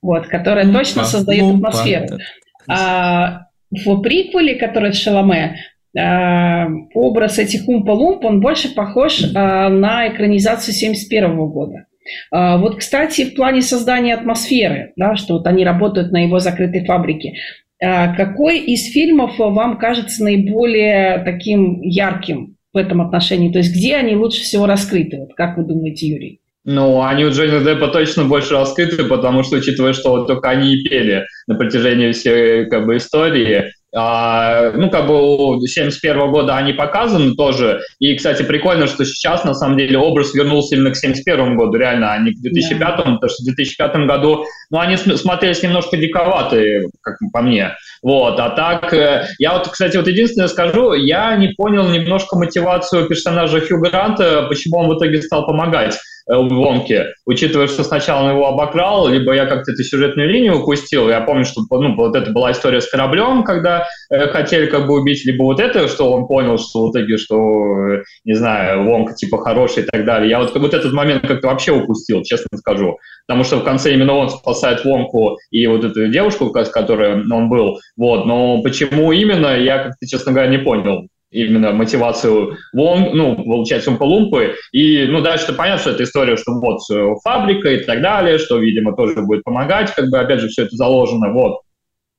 [0.01, 2.19] вот, которые точно создают атмосферу.
[2.67, 5.57] А, в приквеле, который в Шаломе,
[5.95, 11.85] образ этих Умпа-Лумп, он больше похож а, на экранизацию 71 года.
[12.31, 16.85] А, вот, кстати, в плане создания атмосферы, да, что вот они работают на его закрытой
[16.85, 17.35] фабрике,
[17.81, 23.51] а, какой из фильмов вам кажется наиболее таким ярким в этом отношении?
[23.51, 25.19] То есть где они лучше всего раскрыты?
[25.19, 26.39] Вот как вы думаете, Юрий?
[26.67, 30.73] Ну, они у Джонни Деппа точно больше раскрыты, потому что, учитывая, что вот только они
[30.73, 36.73] и пели на протяжении всей как бы, истории, ну, как бы у 71 года они
[36.73, 37.81] показаны тоже.
[37.99, 42.11] И, кстати, прикольно, что сейчас, на самом деле, образ вернулся именно к 71 году, реально,
[42.11, 42.95] а не к 2005, yeah.
[42.95, 47.75] потому что в 2005 году, ну, они смотрелись немножко диковатые, как по мне.
[48.03, 53.07] Вот, а так, э, я вот, кстати, вот единственное скажу, я не понял немножко мотивацию
[53.07, 58.47] персонажа Хью Гранта, почему он в итоге стал помогать Вонке, учитывая, что сначала он его
[58.47, 61.09] обокрал, либо я как-то эту сюжетную линию упустил.
[61.09, 64.99] Я помню, что ну, вот это была история с кораблем, когда э, хотели как бы
[64.99, 69.13] убить, либо вот это, что он понял, что в итоге, что, э, не знаю, Вонка
[69.13, 70.29] типа хороший и так далее.
[70.29, 72.97] Я вот, вот этот момент как-то вообще упустил, честно скажу.
[73.27, 77.49] Потому что в конце именно он спасает Вонку и вот эту девушку, с которой он
[77.49, 77.79] был.
[77.97, 78.25] Вот.
[78.25, 84.55] Но почему именно, я как-то, честно говоря, не понял именно мотивацию Вон, ну, получается, Умпа-Лумпы.
[84.71, 88.57] И, ну, дальше понятно, что это история, что вот э, фабрика и так далее, что,
[88.57, 91.61] видимо, тоже будет помогать, как бы, опять же, все это заложено, вот.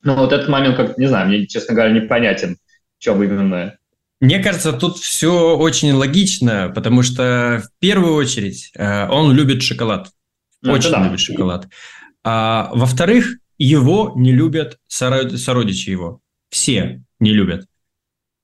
[0.02, 2.56] Но вот этот момент, как не знаю, мне, честно говоря, непонятен,
[2.98, 3.76] в чем именно
[4.18, 10.08] мне кажется, тут все очень логично, потому что в первую очередь э, он любит шоколад.
[10.62, 11.04] Ну, очень да.
[11.04, 11.68] любит шоколад.
[12.24, 16.20] А во-вторых, его не любят сородичи его.
[16.48, 17.66] Все не любят.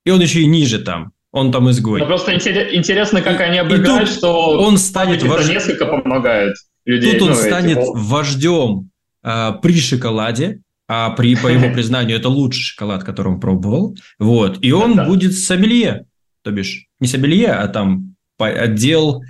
[0.05, 1.13] И он еще и ниже там.
[1.31, 2.01] Он там изгой.
[2.01, 5.49] Ну, просто интересно, как они обыграют, что он станет вож...
[5.49, 7.13] несколько помогает людей.
[7.13, 7.91] Тут он ну, станет эти...
[7.95, 8.91] вождем
[9.25, 13.97] э, при шоколаде, а при, по его признанию, это лучший шоколад, который он пробовал.
[14.19, 14.59] Вот.
[14.63, 15.07] И он да.
[15.07, 16.05] будет сомелье.
[16.43, 19.23] То бишь, не сомелье, а там отдел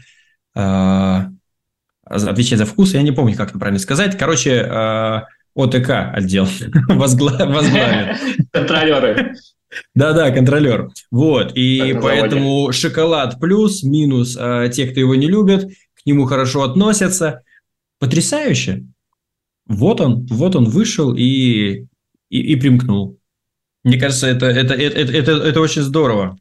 [2.13, 2.95] отвечать за вкус.
[2.95, 4.19] Я не помню, как это правильно сказать.
[4.19, 5.21] Короче, э,
[5.55, 6.49] ОТК отдел
[6.89, 8.19] возглавит.
[8.51, 9.35] Контролеры.
[9.95, 10.91] Да-да, контролер.
[11.11, 16.63] Вот, и поэтому шоколад плюс, минус, а те, кто его не любит, к нему хорошо
[16.63, 17.43] относятся.
[17.99, 18.85] Потрясающе.
[19.67, 21.87] Вот он, вот он вышел и,
[22.29, 23.19] и, и примкнул.
[23.85, 26.37] Мне кажется, это, это, это, это, это очень здорово.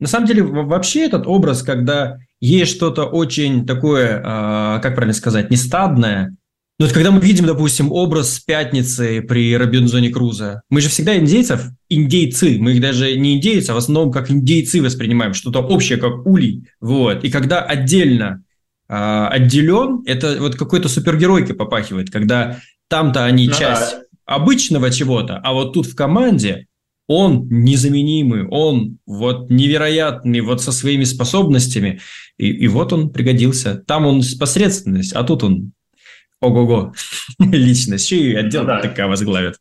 [0.00, 5.50] На самом деле, вообще этот образ, когда есть что-то очень такое, а, как правильно сказать,
[5.50, 6.36] нестадное,
[6.82, 11.68] но вот когда мы видим, допустим, образ пятницы при Робинзоне Круза, мы же всегда индейцев,
[11.88, 16.26] индейцы, мы их даже не индейцы, а в основном как индейцы воспринимаем, что-то общее, как
[16.26, 16.64] улей.
[16.80, 17.22] Вот.
[17.22, 18.42] И когда отдельно
[18.88, 24.02] э, отделен, это вот какой-то супергеройкой попахивает, когда там-то они ну, часть да.
[24.24, 26.66] обычного чего-то, а вот тут в команде
[27.06, 32.00] он незаменимый, он вот невероятный, вот со своими способностями,
[32.38, 33.76] и, и вот он пригодился.
[33.76, 35.72] Там он посредственность, а тут он
[36.42, 36.92] ого-го
[37.38, 38.80] личность, еще и отдел ну, да.
[38.80, 39.54] такая возглавит.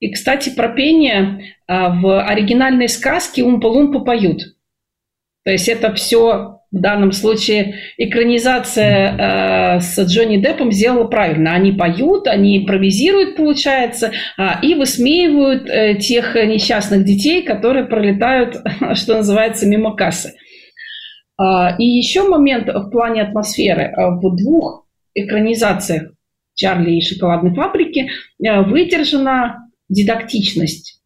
[0.00, 4.42] И, кстати, про пение а, в оригинальной сказке Умпа-Лумпа поют.
[5.44, 11.52] То есть это все в данном случае экранизация э, с Джонни Деппом сделала правильно.
[11.52, 18.56] Они поют, они импровизируют, получается, э, и высмеивают э, тех несчастных детей, которые пролетают,
[18.94, 20.32] что называется, мимо кассы.
[21.38, 23.92] Э, и еще момент в плане атмосферы.
[23.96, 26.12] В двух экранизациях
[26.54, 28.10] Чарли и шоколадной фабрики
[28.44, 31.00] э, выдержана дидактичность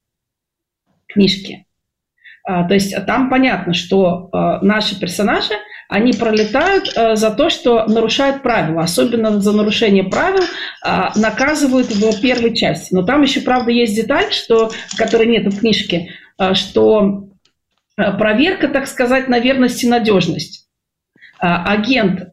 [1.07, 1.67] книжки.
[2.47, 5.55] А, то есть там понятно, что э, наши персонажи,
[5.89, 8.83] они пролетают э, за то, что нарушают правила.
[8.83, 10.45] Особенно за нарушение правил
[10.85, 12.95] а, наказывают в первой части.
[12.95, 16.11] Но там еще, правда, есть деталь, что, которой нет в книжке,
[16.53, 17.29] что
[17.97, 20.69] проверка, так сказать, на верность и надежность.
[21.39, 22.33] А, агент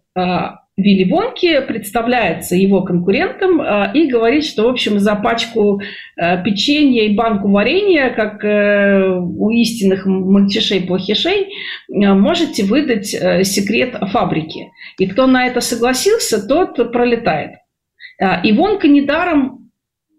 [0.76, 5.82] Вилли Вонки представляется его конкурентом э, и говорит, что, в общем, за пачку
[6.18, 11.50] э, печенья и банку варенья, как э, у истинных мальчишей-плохишей,
[11.90, 14.72] можете выдать секрет фабрики.
[14.98, 17.52] И кто на это согласился, тот пролетает.
[18.44, 19.72] И Вонка недаром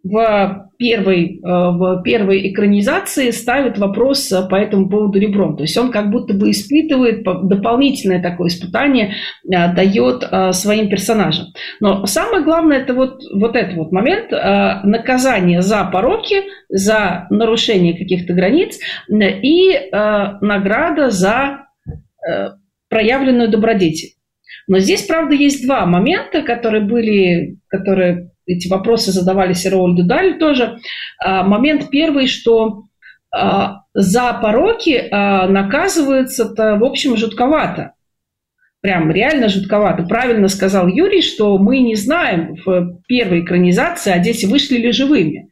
[0.05, 5.57] в первой, э, в первой экранизации ставит вопрос э, по этому поводу ребром.
[5.57, 11.47] То есть он как будто бы испытывает дополнительное такое испытание, э, дает своим персонажам.
[11.81, 18.33] Но самое главное это вот, вот этот вот момент наказание за пороки, за нарушение каких-то
[18.33, 21.67] границ и награда за
[22.89, 24.15] проявленную добродетель.
[24.67, 30.39] Но здесь, правда, есть два момента, которые были, которые эти вопросы задавались и Роальду Даль
[30.39, 30.79] тоже.
[31.19, 32.85] А, момент первый, что
[33.31, 37.93] а, за пороки а, наказывается-то, в общем, жутковато.
[38.81, 40.03] Прям реально жутковато.
[40.03, 45.49] Правильно сказал Юрий, что мы не знаем в первой экранизации, дети вышли ли живыми.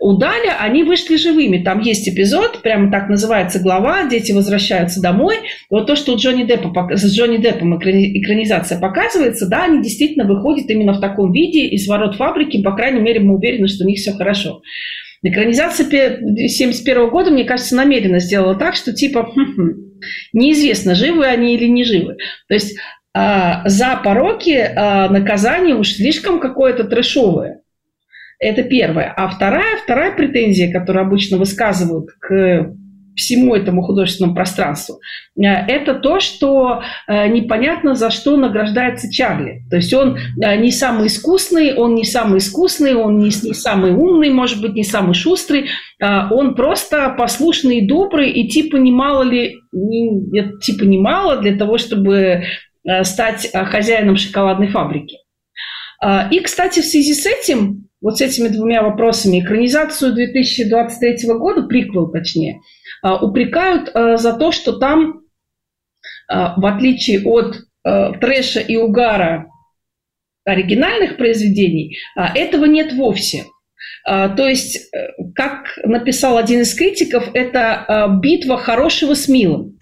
[0.00, 1.58] У Даля они вышли живыми.
[1.58, 5.36] Там есть эпизод, прямо так называется глава, дети возвращаются домой.
[5.70, 10.68] Вот то, что у Джонни Деппа, с Джонни Деппом экранизация показывается, да, они действительно выходят
[10.70, 13.98] именно в таком виде из ворот фабрики, по крайней мере, мы уверены, что у них
[13.98, 14.62] все хорошо.
[15.22, 20.00] Экранизация 1971 года, мне кажется, намеренно сделала так, что типа хм-хм,
[20.34, 22.16] неизвестно, живы они или не живы.
[22.48, 22.76] То есть
[23.16, 27.62] э, за пороки э, наказание уж слишком какое-то трэшовое.
[28.38, 29.12] Это первое.
[29.16, 32.74] А вторая, вторая претензия, которую обычно высказывают к
[33.14, 35.00] всему этому художественному пространству,
[35.36, 39.62] э, это то, что э, непонятно, за что награждается Чарли.
[39.70, 43.92] То есть он э, не самый искусный, он не самый искусный, он не, не самый
[43.92, 45.66] умный, может быть, не самый шустрый,
[46.00, 49.56] он просто послушный и добрый, и типа немало ли,
[50.60, 52.44] типа немало для того, чтобы
[53.02, 55.18] стать хозяином шоколадной фабрики.
[56.30, 62.12] И, кстати, в связи с этим вот с этими двумя вопросами экранизацию 2023 года, приквел
[62.12, 62.60] точнее,
[63.02, 65.22] а, упрекают а, за то, что там,
[66.28, 69.50] а, в отличие от трэша и угара
[70.46, 73.44] оригинальных произведений, этого нет вовсе.
[74.06, 79.78] То есть, э, как написал один из критиков, это битва хорошего с милым.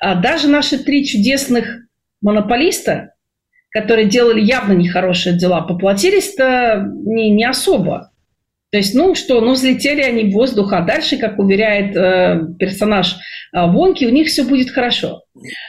[0.00, 1.86] Даже наши три чудесных
[2.20, 3.11] монополиста
[3.72, 8.10] которые делали явно нехорошие дела, поплатились-то не, не особо.
[8.70, 13.16] То есть, ну что, ну взлетели они в воздух, а дальше, как уверяет э, персонаж
[13.52, 15.24] э, Вонки, у них все будет хорошо.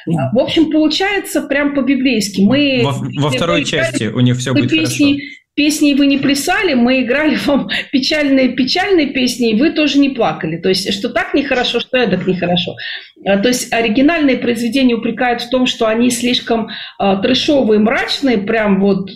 [0.06, 2.42] В общем, получается прям по-библейски.
[2.42, 5.26] Мы во, во второй части у них все будет песни, хорошо.
[5.56, 10.58] Песни вы не плясали, мы играли вам печальные-печальные песни, и вы тоже не плакали.
[10.58, 12.76] То есть, что так нехорошо, что это нехорошо.
[13.24, 18.80] А, то есть, оригинальные произведения упрекают в том, что они слишком э, трешовые, мрачные, прям
[18.80, 19.12] вот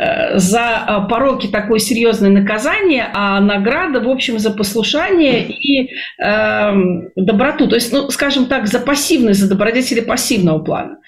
[0.00, 5.90] э, за а, пороки такое серьезное наказание, а награда, в общем, за послушание и
[6.22, 6.72] э,
[7.16, 7.66] доброту.
[7.66, 10.98] То есть, ну, скажем так, за пассивность, за добродетели пассивного плана.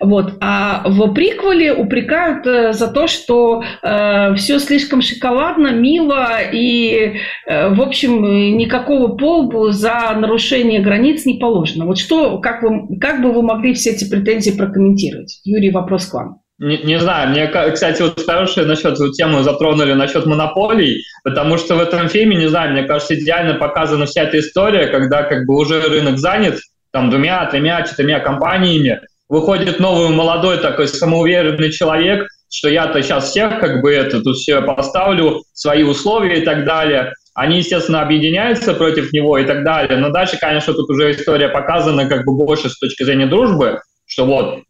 [0.00, 0.34] Вот.
[0.40, 7.14] А в приквеле упрекают э, за то, что э, все слишком шоколадно, мило и,
[7.46, 11.86] э, в общем, никакого полбу за нарушение границ не положено.
[11.86, 15.40] Вот что, как, вы, как бы вы могли все эти претензии прокомментировать?
[15.44, 16.40] Юрий, вопрос к вам.
[16.58, 21.74] Не, не знаю, мне, кстати, вот хорошую насчет эту тему затронули насчет монополий, потому что
[21.74, 25.56] в этом фильме, не знаю, мне кажется, идеально показана вся эта история, когда как бы
[25.56, 26.60] уже рынок занят,
[26.92, 33.58] там двумя, тремя, четырьмя компаниями, выходит новый молодой такой самоуверенный человек, что я-то сейчас всех
[33.58, 37.12] как бы это тут все поставлю, свои условия и так далее.
[37.34, 39.98] Они, естественно, объединяются против него и так далее.
[39.98, 44.24] Но дальше, конечно, тут уже история показана как бы больше с точки зрения дружбы, что
[44.24, 44.62] вот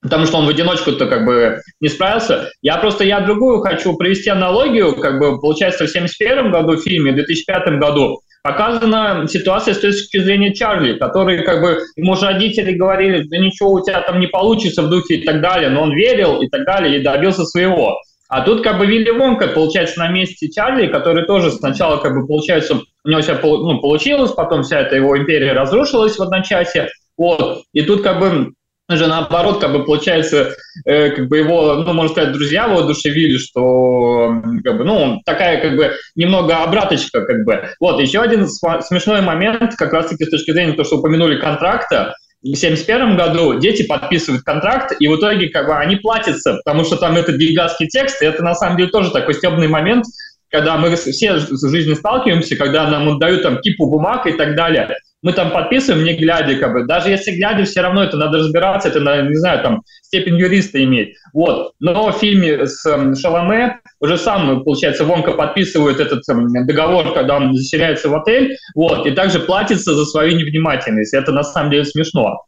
[0.00, 2.50] потому что он в одиночку-то как бы не справился.
[2.62, 7.12] Я просто, я другую хочу привести аналогию, как бы, получается, в 71 году в фильме,
[7.12, 12.72] в 2005 году показана ситуация с точки зрения Чарли, который, как бы, ему же родители
[12.72, 15.94] говорили, да ничего у тебя там не получится в духе и так далее, но он
[15.94, 18.00] верил и так далее, и добился своего.
[18.28, 22.26] А тут как бы Вилли Вонка, получается, на месте Чарли, который тоже сначала, как бы,
[22.26, 27.62] получается, у него все ну, получилось, потом вся эта его империя разрушилась в одночасье, вот,
[27.72, 28.52] и тут как бы
[28.96, 30.54] же наоборот, как бы получается,
[30.86, 35.76] э, как бы его, ну, можно сказать, друзья воодушевили, что, как бы, ну, такая, как
[35.76, 37.68] бы, немного обраточка, как бы.
[37.80, 42.46] Вот, еще один смешной момент, как раз-таки с точки зрения того, что упомянули контракта, в
[42.46, 47.16] 1971 году дети подписывают контракт, и в итоге как бы они платятся, потому что там
[47.16, 50.04] этот гигантский текст, и это на самом деле тоже такой стебный момент,
[50.50, 54.88] когда мы все в жизни сталкиваемся, когда нам отдают там кипу бумаг и так далее
[55.22, 56.86] мы там подписываем, не глядя, как бы.
[56.86, 61.16] Даже если глядя, все равно это надо разбираться, это, не знаю, там, степень юриста иметь.
[61.32, 61.72] Вот.
[61.80, 67.36] Но в фильме с э, Шаломе уже сам, получается, Вонка подписывает этот э, договор, когда
[67.36, 71.14] он заселяется в отель, вот, и также платится за свою невнимательность.
[71.14, 72.44] Это на самом деле смешно.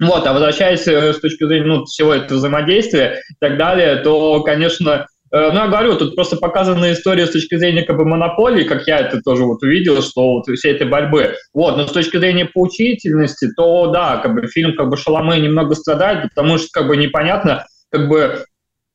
[0.00, 4.42] Вот, а возвращаясь э, с точки зрения ну, всего этого взаимодействия и так далее, то,
[4.42, 8.64] конечно, Э, ну, я говорю, тут просто показана история с точки зрения как бы монополии,
[8.64, 11.34] как я это тоже вот увидел, что вот всей этой борьбы.
[11.52, 15.74] Вот, но с точки зрения поучительности, то да, как бы фильм как бы Шаломе немного
[15.74, 18.44] страдает, потому что как бы непонятно, как бы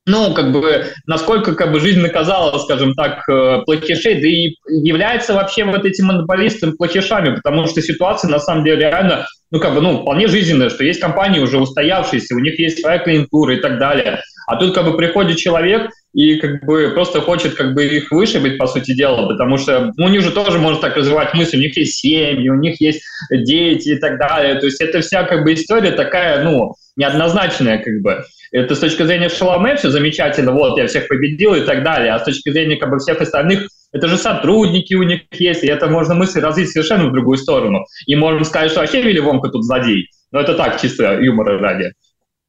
[0.05, 5.33] ну, как бы, насколько как бы жизнь наказала, скажем так, э, плохишей, да и является
[5.33, 9.81] вообще вот этим монополистом плохишами, потому что ситуация на самом деле реально, ну, как бы,
[9.81, 13.79] ну, вполне жизненная, что есть компании уже устоявшиеся, у них есть своя клиентура и так
[13.79, 14.21] далее.
[14.47, 18.57] А тут как бы приходит человек, и как бы просто хочет как бы их вышибить,
[18.57, 21.61] по сути дела, потому что ну, у них же тоже можно так развивать мысль, у
[21.61, 24.55] них есть семьи, у них есть дети и так далее.
[24.55, 28.23] То есть это вся как бы история такая, ну, неоднозначная как бы.
[28.51, 32.19] Это с точки зрения Шаломе все замечательно, вот, я всех победил и так далее, а
[32.19, 35.87] с точки зрения как бы всех остальных, это же сотрудники у них есть, и это
[35.87, 37.85] можно мысль развить совершенно в другую сторону.
[38.05, 40.09] И можно сказать, что вообще Вилли Вонка тут злодей.
[40.31, 41.93] Но это так, чисто юмора ради.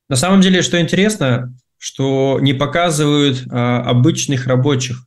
[0.09, 5.05] На самом деле, что интересно, что не показывают а, обычных рабочих,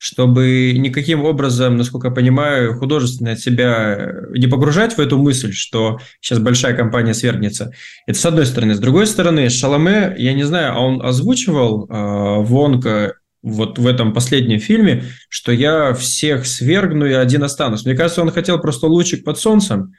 [0.00, 5.98] чтобы никаким образом, насколько я понимаю, художественно себя э, не погружать в эту мысль, что
[6.22, 7.72] сейчас большая компания свергнется.
[8.06, 8.74] Это с одной стороны.
[8.74, 14.14] С другой стороны, Шаломе, я не знаю, а он озвучивал э, Вонка вот в этом
[14.14, 17.84] последнем фильме, что я всех свергну и один останусь.
[17.84, 19.92] Мне кажется, он хотел просто лучик под солнцем,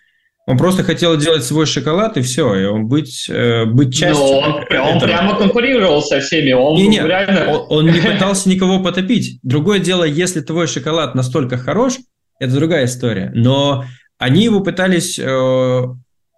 [0.47, 4.25] он просто хотел делать свой шоколад и все, и он быть, э, быть частью.
[4.25, 4.53] Но он,
[4.93, 6.51] он прямо конкурировал со всеми.
[6.51, 7.51] Он не, не, реально...
[7.51, 9.39] он, он не пытался никого потопить.
[9.43, 11.97] Другое дело, если твой шоколад настолько хорош,
[12.39, 13.31] это другая история.
[13.35, 13.85] Но
[14.17, 15.81] они его пытались э,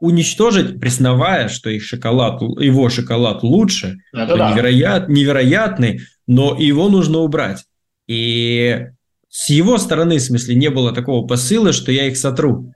[0.02, 4.52] уничтожить, признавая, что их шоколад, его шоколад лучше, это да.
[4.52, 7.64] невероят, невероятный, но его нужно убрать.
[8.08, 8.86] И
[9.30, 12.74] с его стороны, в смысле, не было такого посыла, что я их сотру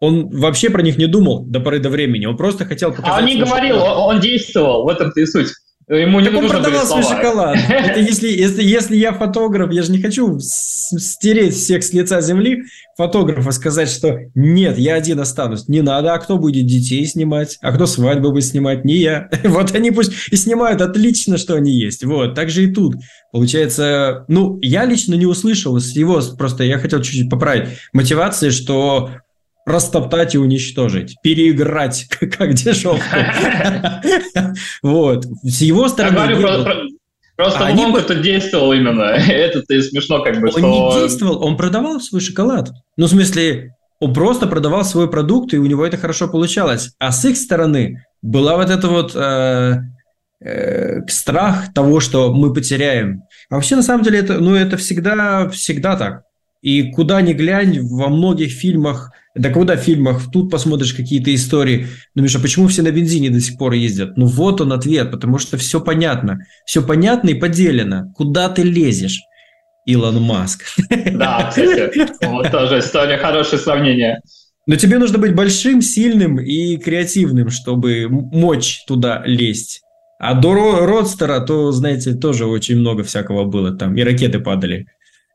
[0.00, 2.26] он вообще про них не думал до поры до времени.
[2.26, 3.12] Он просто хотел показать...
[3.12, 5.48] А он не говорил, он, он действовал, в этом-то и суть.
[5.88, 7.58] Ему не так он продавал свой шоколад.
[7.68, 12.62] Это если, если, если я фотограф, я же не хочу стереть всех с лица земли
[12.96, 15.68] фотографа, сказать, что нет, я один останусь.
[15.68, 17.58] Не надо, а кто будет детей снимать?
[17.60, 18.84] А кто свадьбу будет снимать?
[18.84, 19.28] Не я.
[19.44, 22.02] Вот они пусть и снимают отлично, что они есть.
[22.04, 22.96] Вот, так же и тут.
[23.30, 29.10] Получается, ну, я лично не услышал с его, просто я хотел чуть-чуть поправить, мотивации, что
[29.66, 32.06] растоптать и уничтожить, переиграть,
[32.38, 33.02] как дешевку.
[34.82, 35.24] Вот.
[35.42, 36.36] С его стороны...
[37.36, 39.02] Просто они он это действовал именно.
[39.28, 42.70] Это-то и смешно, как бы, Он не действовал, он продавал свой шоколад.
[42.96, 46.92] Ну, в смысле, он просто продавал свой продукт, и у него это хорошо получалось.
[46.98, 49.78] А с их стороны была вот эта вот э,
[50.40, 53.22] э, страх того, что мы потеряем.
[53.50, 56.22] А вообще, на самом деле, это, ну, это всегда, всегда так.
[56.62, 61.88] И куда ни глянь, во многих фильмах Это когда в фильмах тут посмотришь какие-то истории,
[62.14, 64.16] думаешь, а почему все на бензине до сих пор ездят?
[64.16, 66.38] Ну вот он ответ, потому что все понятно.
[66.64, 68.12] Все понятно и поделено.
[68.14, 69.20] Куда ты лезешь?
[69.86, 70.64] Илон Маск.
[70.88, 74.20] Да, кстати, вот тоже история, хорошее сравнение.
[74.66, 79.82] Но тебе нужно быть большим, сильным и креативным, чтобы мочь туда лезть.
[80.18, 84.86] А до Родстера, то, знаете, тоже очень много всякого было там, и ракеты падали.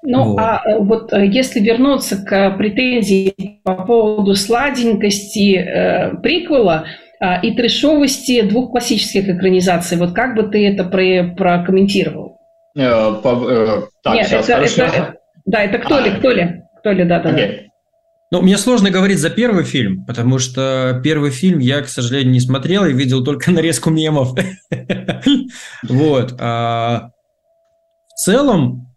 [0.02, 0.40] Ну, вот.
[0.40, 6.86] а э, вот э, если вернуться к претензии по поводу сладенькости э, приквела
[7.20, 12.38] э, и трешовости двух классических экранизаций, вот как бы ты это про прокомментировал?
[12.78, 16.32] Э, по, э, так, Нет, сейчас, это, это, это, да, это кто а, ли, кто
[16.32, 17.30] ли, кто ли, да, да.
[17.32, 17.48] Okay.
[17.48, 17.70] да.
[18.32, 22.40] Ну, мне сложно говорить за первый фильм, потому что первый фильм я, к сожалению, не
[22.40, 24.34] смотрел и видел только нарезку мемов.
[25.84, 26.36] Вот.
[26.40, 27.10] А,
[28.08, 28.89] в целом,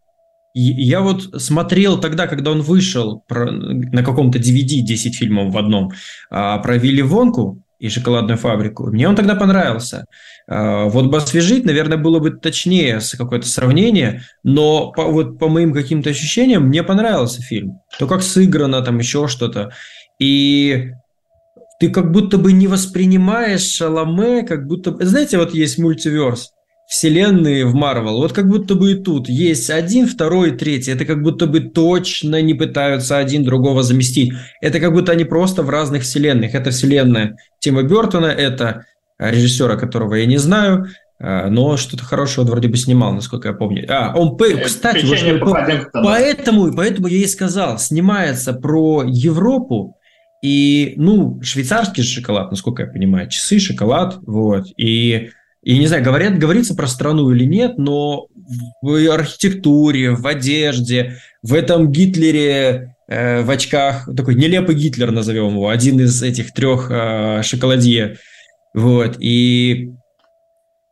[0.54, 5.92] я вот смотрел тогда, когда он вышел на каком-то DVD 10 фильмов в одном
[6.30, 8.86] а, про Вилли Вонку и шоколадную фабрику.
[8.86, 10.04] Мне он тогда понравился.
[10.46, 15.72] А, вот бы освежить, наверное, было бы точнее какое-то сравнение, но по, вот по моим
[15.72, 17.80] каким-то ощущениям мне понравился фильм.
[17.98, 19.72] То, как сыграно, там еще что-то.
[20.18, 20.92] И
[21.80, 24.94] ты как будто бы не воспринимаешь Шаломе, как будто...
[25.04, 26.52] Знаете, вот есть мультиверс,
[26.92, 28.18] вселенные в Марвел.
[28.18, 30.92] Вот как будто бы и тут есть один, второй, третий.
[30.92, 34.34] Это как будто бы точно не пытаются один другого заместить.
[34.60, 36.54] Это как будто они просто в разных вселенных.
[36.54, 38.84] Это вселенная Тима Бертона, это
[39.18, 40.88] режиссера, которого я не знаю,
[41.18, 43.86] а, но что-то хорошего вроде бы снимал, насколько я помню.
[43.88, 45.06] А, он, кстати,
[45.42, 49.96] вот, поэтому, поэтому я и сказал, снимается про Европу,
[50.42, 55.30] и, ну, швейцарский шоколад, насколько я понимаю, часы, шоколад, вот, и,
[55.62, 58.26] и не знаю, говорят, говорится про страну или нет, но
[58.82, 65.68] в архитектуре, в одежде, в этом Гитлере э, в очках, такой нелепый Гитлер назовем его,
[65.68, 68.18] один из этих трех э, шоколадье,
[68.74, 69.92] вот, и,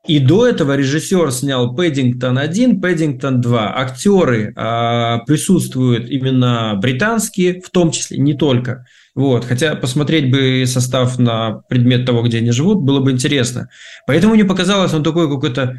[0.07, 3.73] и до этого режиссер снял «Пэддингтон 1», «Пэддингтон 2».
[3.75, 8.85] Актеры а, присутствуют именно британские, в том числе, не только.
[9.15, 13.69] Вот, хотя посмотреть бы состав на предмет того, где они живут, было бы интересно.
[14.07, 15.77] Поэтому мне показалось, он такой какой-то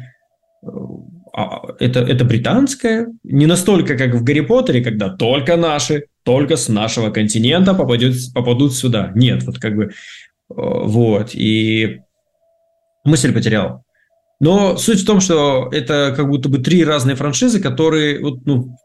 [1.34, 6.68] а, это, это британское, не настолько, как в Гарри Поттере, когда только наши, только с
[6.68, 9.12] нашего континента попадет, попадут сюда.
[9.14, 9.92] Нет, вот как бы
[10.54, 12.00] вот, и
[13.04, 13.84] мысль потерял.
[14.40, 18.76] Но суть в том, что это как будто бы три разные франшизы, которые, вот, ну,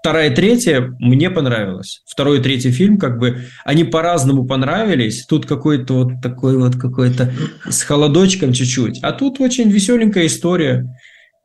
[0.00, 2.02] вторая третья мне понравилось.
[2.06, 5.26] Второй и третий фильм, как бы, они по-разному понравились.
[5.26, 7.32] Тут какой-то вот такой вот какой-то
[7.68, 9.00] с холодочком чуть-чуть.
[9.02, 10.86] А тут очень веселенькая история.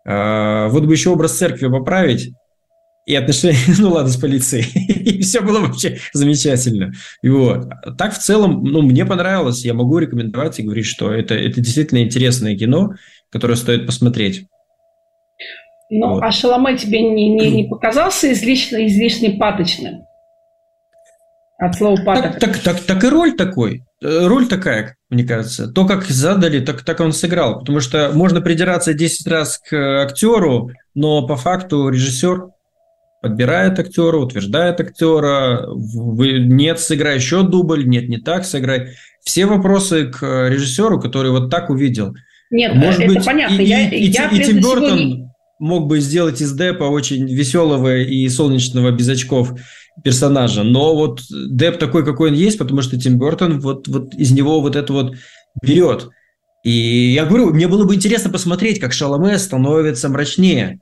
[0.06, 2.32] А, вот бы еще образ церкви поправить
[3.08, 4.66] и отношения, ну ладно, с полицией.
[4.76, 6.92] и все было вообще замечательно.
[7.24, 7.70] И вот.
[7.98, 12.04] Так в целом, ну, мне понравилось, я могу рекомендовать и говорить, что это, это действительно
[12.04, 12.92] интересное кино,
[13.32, 14.46] которое стоит посмотреть.
[15.90, 16.24] Ну, вот.
[16.24, 20.04] а Шаломе тебе не, не, не показался излишне, излишне паточным?
[21.60, 22.40] От слова паток.
[22.40, 23.84] Так, так, так, так и роль такой.
[24.04, 25.68] Э, роль такая, мне кажется.
[25.68, 27.60] То, как задали, так, так он сыграл.
[27.60, 32.50] Потому что можно придираться 10 раз к актеру, но по факту режиссер
[33.22, 38.90] подбирает актера, утверждает актера, вы, нет, сыграй еще дубль, нет, не так, сыграй.
[39.24, 42.14] Все вопросы к режиссеру, который вот так увидел.
[42.52, 43.62] Нет, Может это быть, понятно.
[43.62, 45.27] И, я, и, я, и, и Тим Бертон всего...
[45.60, 49.54] мог бы сделать из Деппа очень веселого и солнечного без очков
[50.04, 54.32] персонажа, но вот Депп такой, какой он есть, потому что Тим Бертон вот, вот из
[54.32, 55.16] него вот это вот
[55.62, 56.10] берет.
[56.64, 60.80] И я говорю, мне было бы интересно посмотреть, как Шаломе становится мрачнее.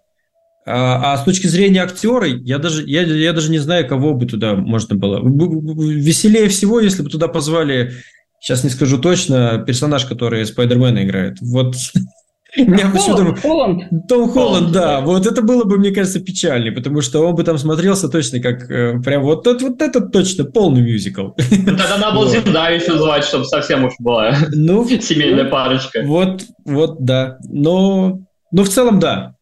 [0.66, 4.26] А, а с точки зрения актера, я даже, я, я даже не знаю, кого бы
[4.26, 5.22] туда можно было.
[5.24, 7.94] Веселее всего, если бы туда позвали,
[8.40, 11.38] сейчас не скажу точно, персонаж, который Спайдермена играет.
[11.40, 11.76] Вот
[12.58, 14.08] меня Холланд, Холланд.
[14.08, 15.02] Том Холланд, да.
[15.02, 18.70] Вот это было бы, мне кажется, печальнее, потому что он бы там смотрелся точно как
[18.70, 21.30] э, прям вот, вот, вот это точно полный мюзикл.
[21.38, 26.02] Ну, тогда надо было Зинда еще звать, чтобы совсем уж была ну, семейная парочка.
[26.06, 27.38] Вот, вот, да.
[27.50, 28.20] Но,
[28.52, 29.36] но в целом, да.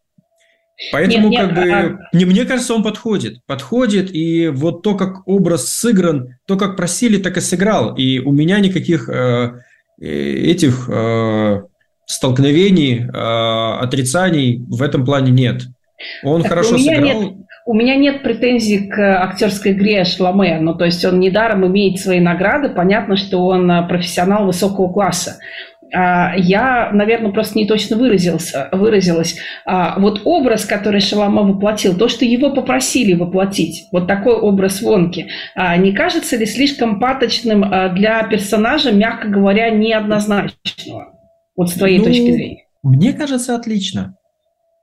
[0.92, 1.98] Поэтому, нет, как нет, бы, а...
[2.14, 3.46] не, мне кажется, он подходит.
[3.46, 7.96] Подходит, и вот то, как образ сыгран, то, как просили, так и сыграл.
[7.96, 9.54] И у меня никаких э,
[10.02, 11.62] э этих э,
[12.06, 15.64] столкновений, э, отрицаний в этом плане нет.
[16.24, 17.22] Он так хорошо у меня сыграл.
[17.22, 17.34] Нет,
[17.66, 20.60] у меня нет претензий к актерской игре Шламе.
[20.60, 22.70] Ну, то есть он недаром имеет свои награды.
[22.70, 25.38] Понятно, что он э, профессионал высокого класса.
[25.96, 29.38] а, я, наверное, просто не точно выразился, выразилась.
[29.66, 35.28] А, вот образ, который Шалама воплотил, то, что его попросили воплотить, вот такой образ Вонки,
[35.56, 41.14] а, не кажется ли слишком паточным для персонажа, мягко говоря, неоднозначного?
[41.56, 42.64] Вот с твоей ну, точки зрения.
[42.84, 44.16] Мне кажется, отлично.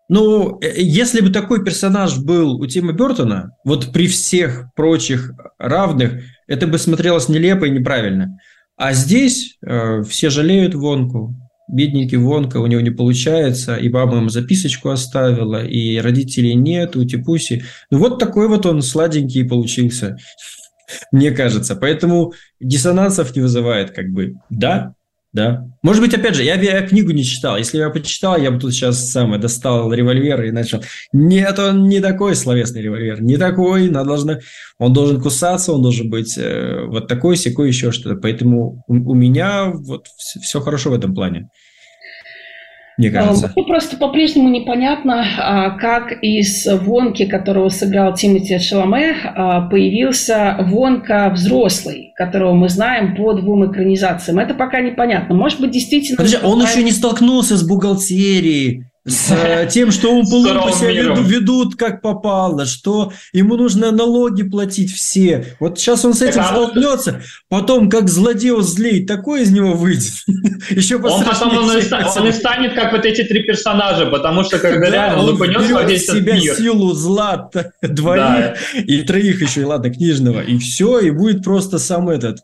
[0.09, 6.23] Ну, э, если бы такой персонаж был у Тима Бертона, вот при всех прочих равных,
[6.49, 8.39] это бы смотрелось нелепо и неправильно.
[8.77, 11.37] А здесь э, все жалеют Вонку.
[11.73, 17.05] Бедненький Вонка, у него не получается, и мама ему записочку оставила, и родителей нет, у
[17.05, 17.63] Типуси.
[17.93, 20.17] Ну вот такой вот он сладенький получился,
[21.13, 21.77] мне кажется.
[21.77, 24.35] Поэтому диссонансов не вызывает, как бы.
[24.51, 24.95] Да,
[25.33, 25.65] да.
[25.83, 27.57] Может быть, опять же, я, я книгу не читал.
[27.57, 30.83] Если я почитал, я бы тут сейчас самое достал револьвер и начал.
[31.13, 33.89] Нет, он не такой словесный револьвер, не такой.
[33.89, 34.39] Надо должно,
[34.79, 38.17] он должен кусаться, он должен быть э, вот такой, секой, еще что-то.
[38.17, 41.49] Поэтому у, у меня вот все хорошо в этом плане
[43.01, 43.53] мне а, кажется.
[43.57, 51.31] Мне просто по-прежнему непонятно, а, как из Вонки, которого сыграл Тимоти Шаломе, а, появился Вонка
[51.35, 54.39] взрослый, которого мы знаем по двум экранизациям.
[54.39, 55.35] Это пока непонятно.
[55.35, 56.17] Может быть, действительно...
[56.17, 61.27] Подожди, он еще не столкнулся с бухгалтерией, с э, тем, что он по себя ведут,
[61.27, 65.57] ведут как попало, что ему нужно налоги платить все.
[65.59, 70.13] Вот сейчас он с этим столкнется, потом как злодей злей, такой из него выйдет.
[70.71, 74.91] Еще он потом он он и станет как вот эти три персонажа, потому что когда
[74.91, 76.55] да, реально он понес весь себя мир.
[76.55, 77.51] силу зла
[77.83, 78.55] двоих да.
[78.75, 82.41] и троих еще, и ладно, книжного, и все, и будет просто сам этот,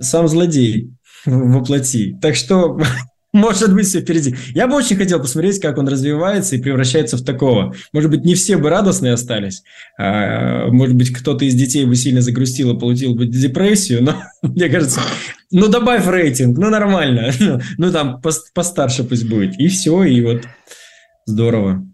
[0.00, 0.92] сам злодей
[1.26, 2.16] воплоти.
[2.22, 2.78] Так что
[3.36, 4.34] может быть, все впереди.
[4.54, 7.74] Я бы очень хотел посмотреть, как он развивается и превращается в такого.
[7.92, 9.62] Может быть, не все бы радостные остались.
[9.98, 14.02] А, может быть, кто-то из детей бы сильно загрустил и получил бы депрессию.
[14.02, 15.00] Но, мне кажется,
[15.50, 17.30] ну, добавь рейтинг, ну, нормально.
[17.78, 18.22] Ну, там,
[18.54, 19.58] постарше пусть будет.
[19.60, 20.42] И все, и вот
[21.26, 21.86] здорово.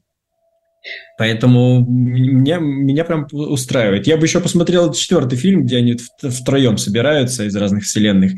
[1.22, 4.08] Поэтому меня, меня прям устраивает.
[4.08, 8.32] Я бы еще посмотрел четвертый фильм, где они втроем собираются из разных вселенных,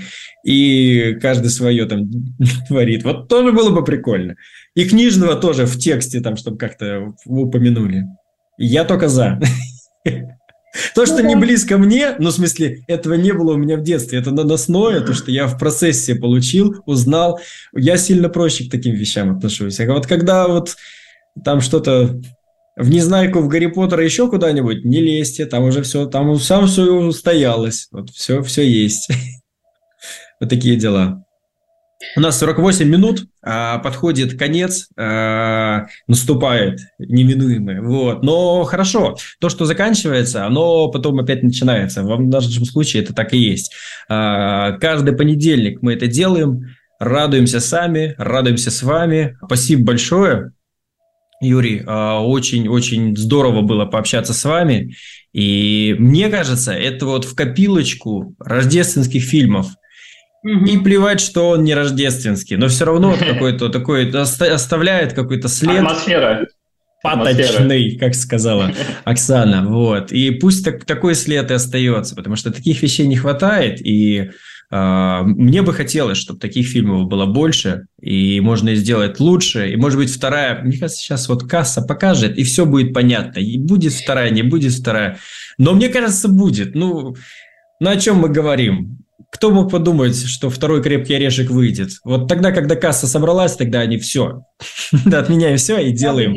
[0.45, 2.11] и каждый свое там
[2.69, 3.03] творит.
[3.03, 4.37] Вот тоже было бы прикольно.
[4.75, 8.05] И книжного тоже в тексте, там, чтобы как-то упомянули.
[8.59, 9.41] Я только за.
[10.95, 14.19] То, что не близко мне, ну, в смысле, этого не было у меня в детстве,
[14.19, 17.41] это наносное, то, что я в процессе получил, узнал,
[17.75, 19.81] я сильно проще к таким вещам отношусь.
[19.81, 20.77] А вот когда вот
[21.43, 22.21] там что-то
[22.77, 26.83] в Незнайку, в Гарри Поттера, еще куда-нибудь, не лезьте, там уже все, там сам все
[26.93, 29.09] устоялось, вот все, все есть.
[30.41, 31.25] Вот такие дела.
[32.17, 37.81] У нас 48 минут, а, подходит конец, а, наступает неминуемое.
[37.83, 38.23] Вот.
[38.23, 42.03] Но хорошо, то, что заканчивается, оно потом опять начинается.
[42.03, 43.73] В нашем случае это так и есть.
[44.09, 49.37] А, каждый понедельник мы это делаем, радуемся сами, радуемся с вами.
[49.45, 50.53] Спасибо большое.
[51.45, 54.97] Юрий, очень-очень здорово было пообщаться с вами.
[55.33, 59.67] И мне кажется, это вот в копилочку рождественских фильмов.
[60.45, 60.65] Угу.
[60.67, 65.79] И плевать, что он не рождественский, но все равно какой-то такой оставляет какой-то след.
[65.79, 66.47] Атмосфера.
[67.03, 68.73] Паточный, как сказала
[69.05, 69.67] Оксана.
[69.67, 70.13] Вот.
[70.13, 73.81] И пусть так, такой след и остается, потому что таких вещей не хватает.
[73.85, 74.31] И
[74.77, 79.71] мне бы хотелось, чтобы таких фильмов было больше, и можно сделать лучше.
[79.71, 83.39] И, может быть, вторая, мне кажется, сейчас вот касса покажет, и все будет понятно.
[83.39, 85.19] И будет вторая, не будет вторая.
[85.59, 86.75] Но мне кажется, будет.
[86.75, 87.15] Ну,
[87.79, 88.99] ну о чем мы говорим?
[89.31, 91.91] Кто мог подумать, что второй крепкий орешек выйдет?
[92.03, 94.43] Вот тогда, когда касса собралась, тогда они все.
[95.05, 96.35] Да, отменяем все и делаем.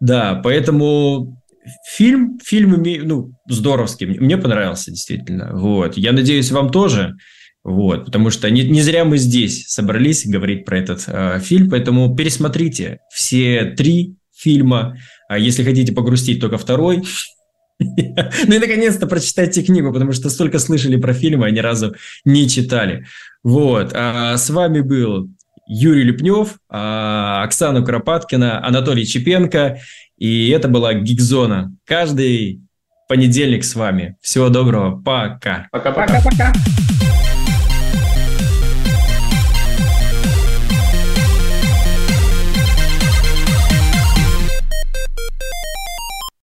[0.00, 1.39] Да, поэтому
[1.86, 5.50] фильм, фильм ну, здоровский, мне понравился действительно.
[5.52, 5.96] Вот.
[5.96, 7.16] Я надеюсь, вам тоже.
[7.62, 12.16] Вот, потому что не, не зря мы здесь собрались говорить про этот э, фильм, поэтому
[12.16, 14.96] пересмотрите все три фильма.
[15.28, 17.02] А если хотите погрустить, только второй.
[18.46, 21.94] Ну и наконец-то прочитайте книгу, потому что столько слышали про фильмы, а ни разу
[22.26, 23.06] не читали.
[23.42, 23.92] Вот.
[23.94, 25.30] А с вами был
[25.66, 29.78] Юрий Лепнев, а, Оксана Куропаткина, Анатолий Чепенко.
[30.20, 31.74] И это была Гигзона.
[31.84, 32.60] Каждый
[33.08, 34.16] понедельник с вами.
[34.20, 35.00] Всего доброго.
[35.02, 35.66] Пока.
[35.72, 36.20] Пока-пока.
[36.20, 36.52] Пока-пока.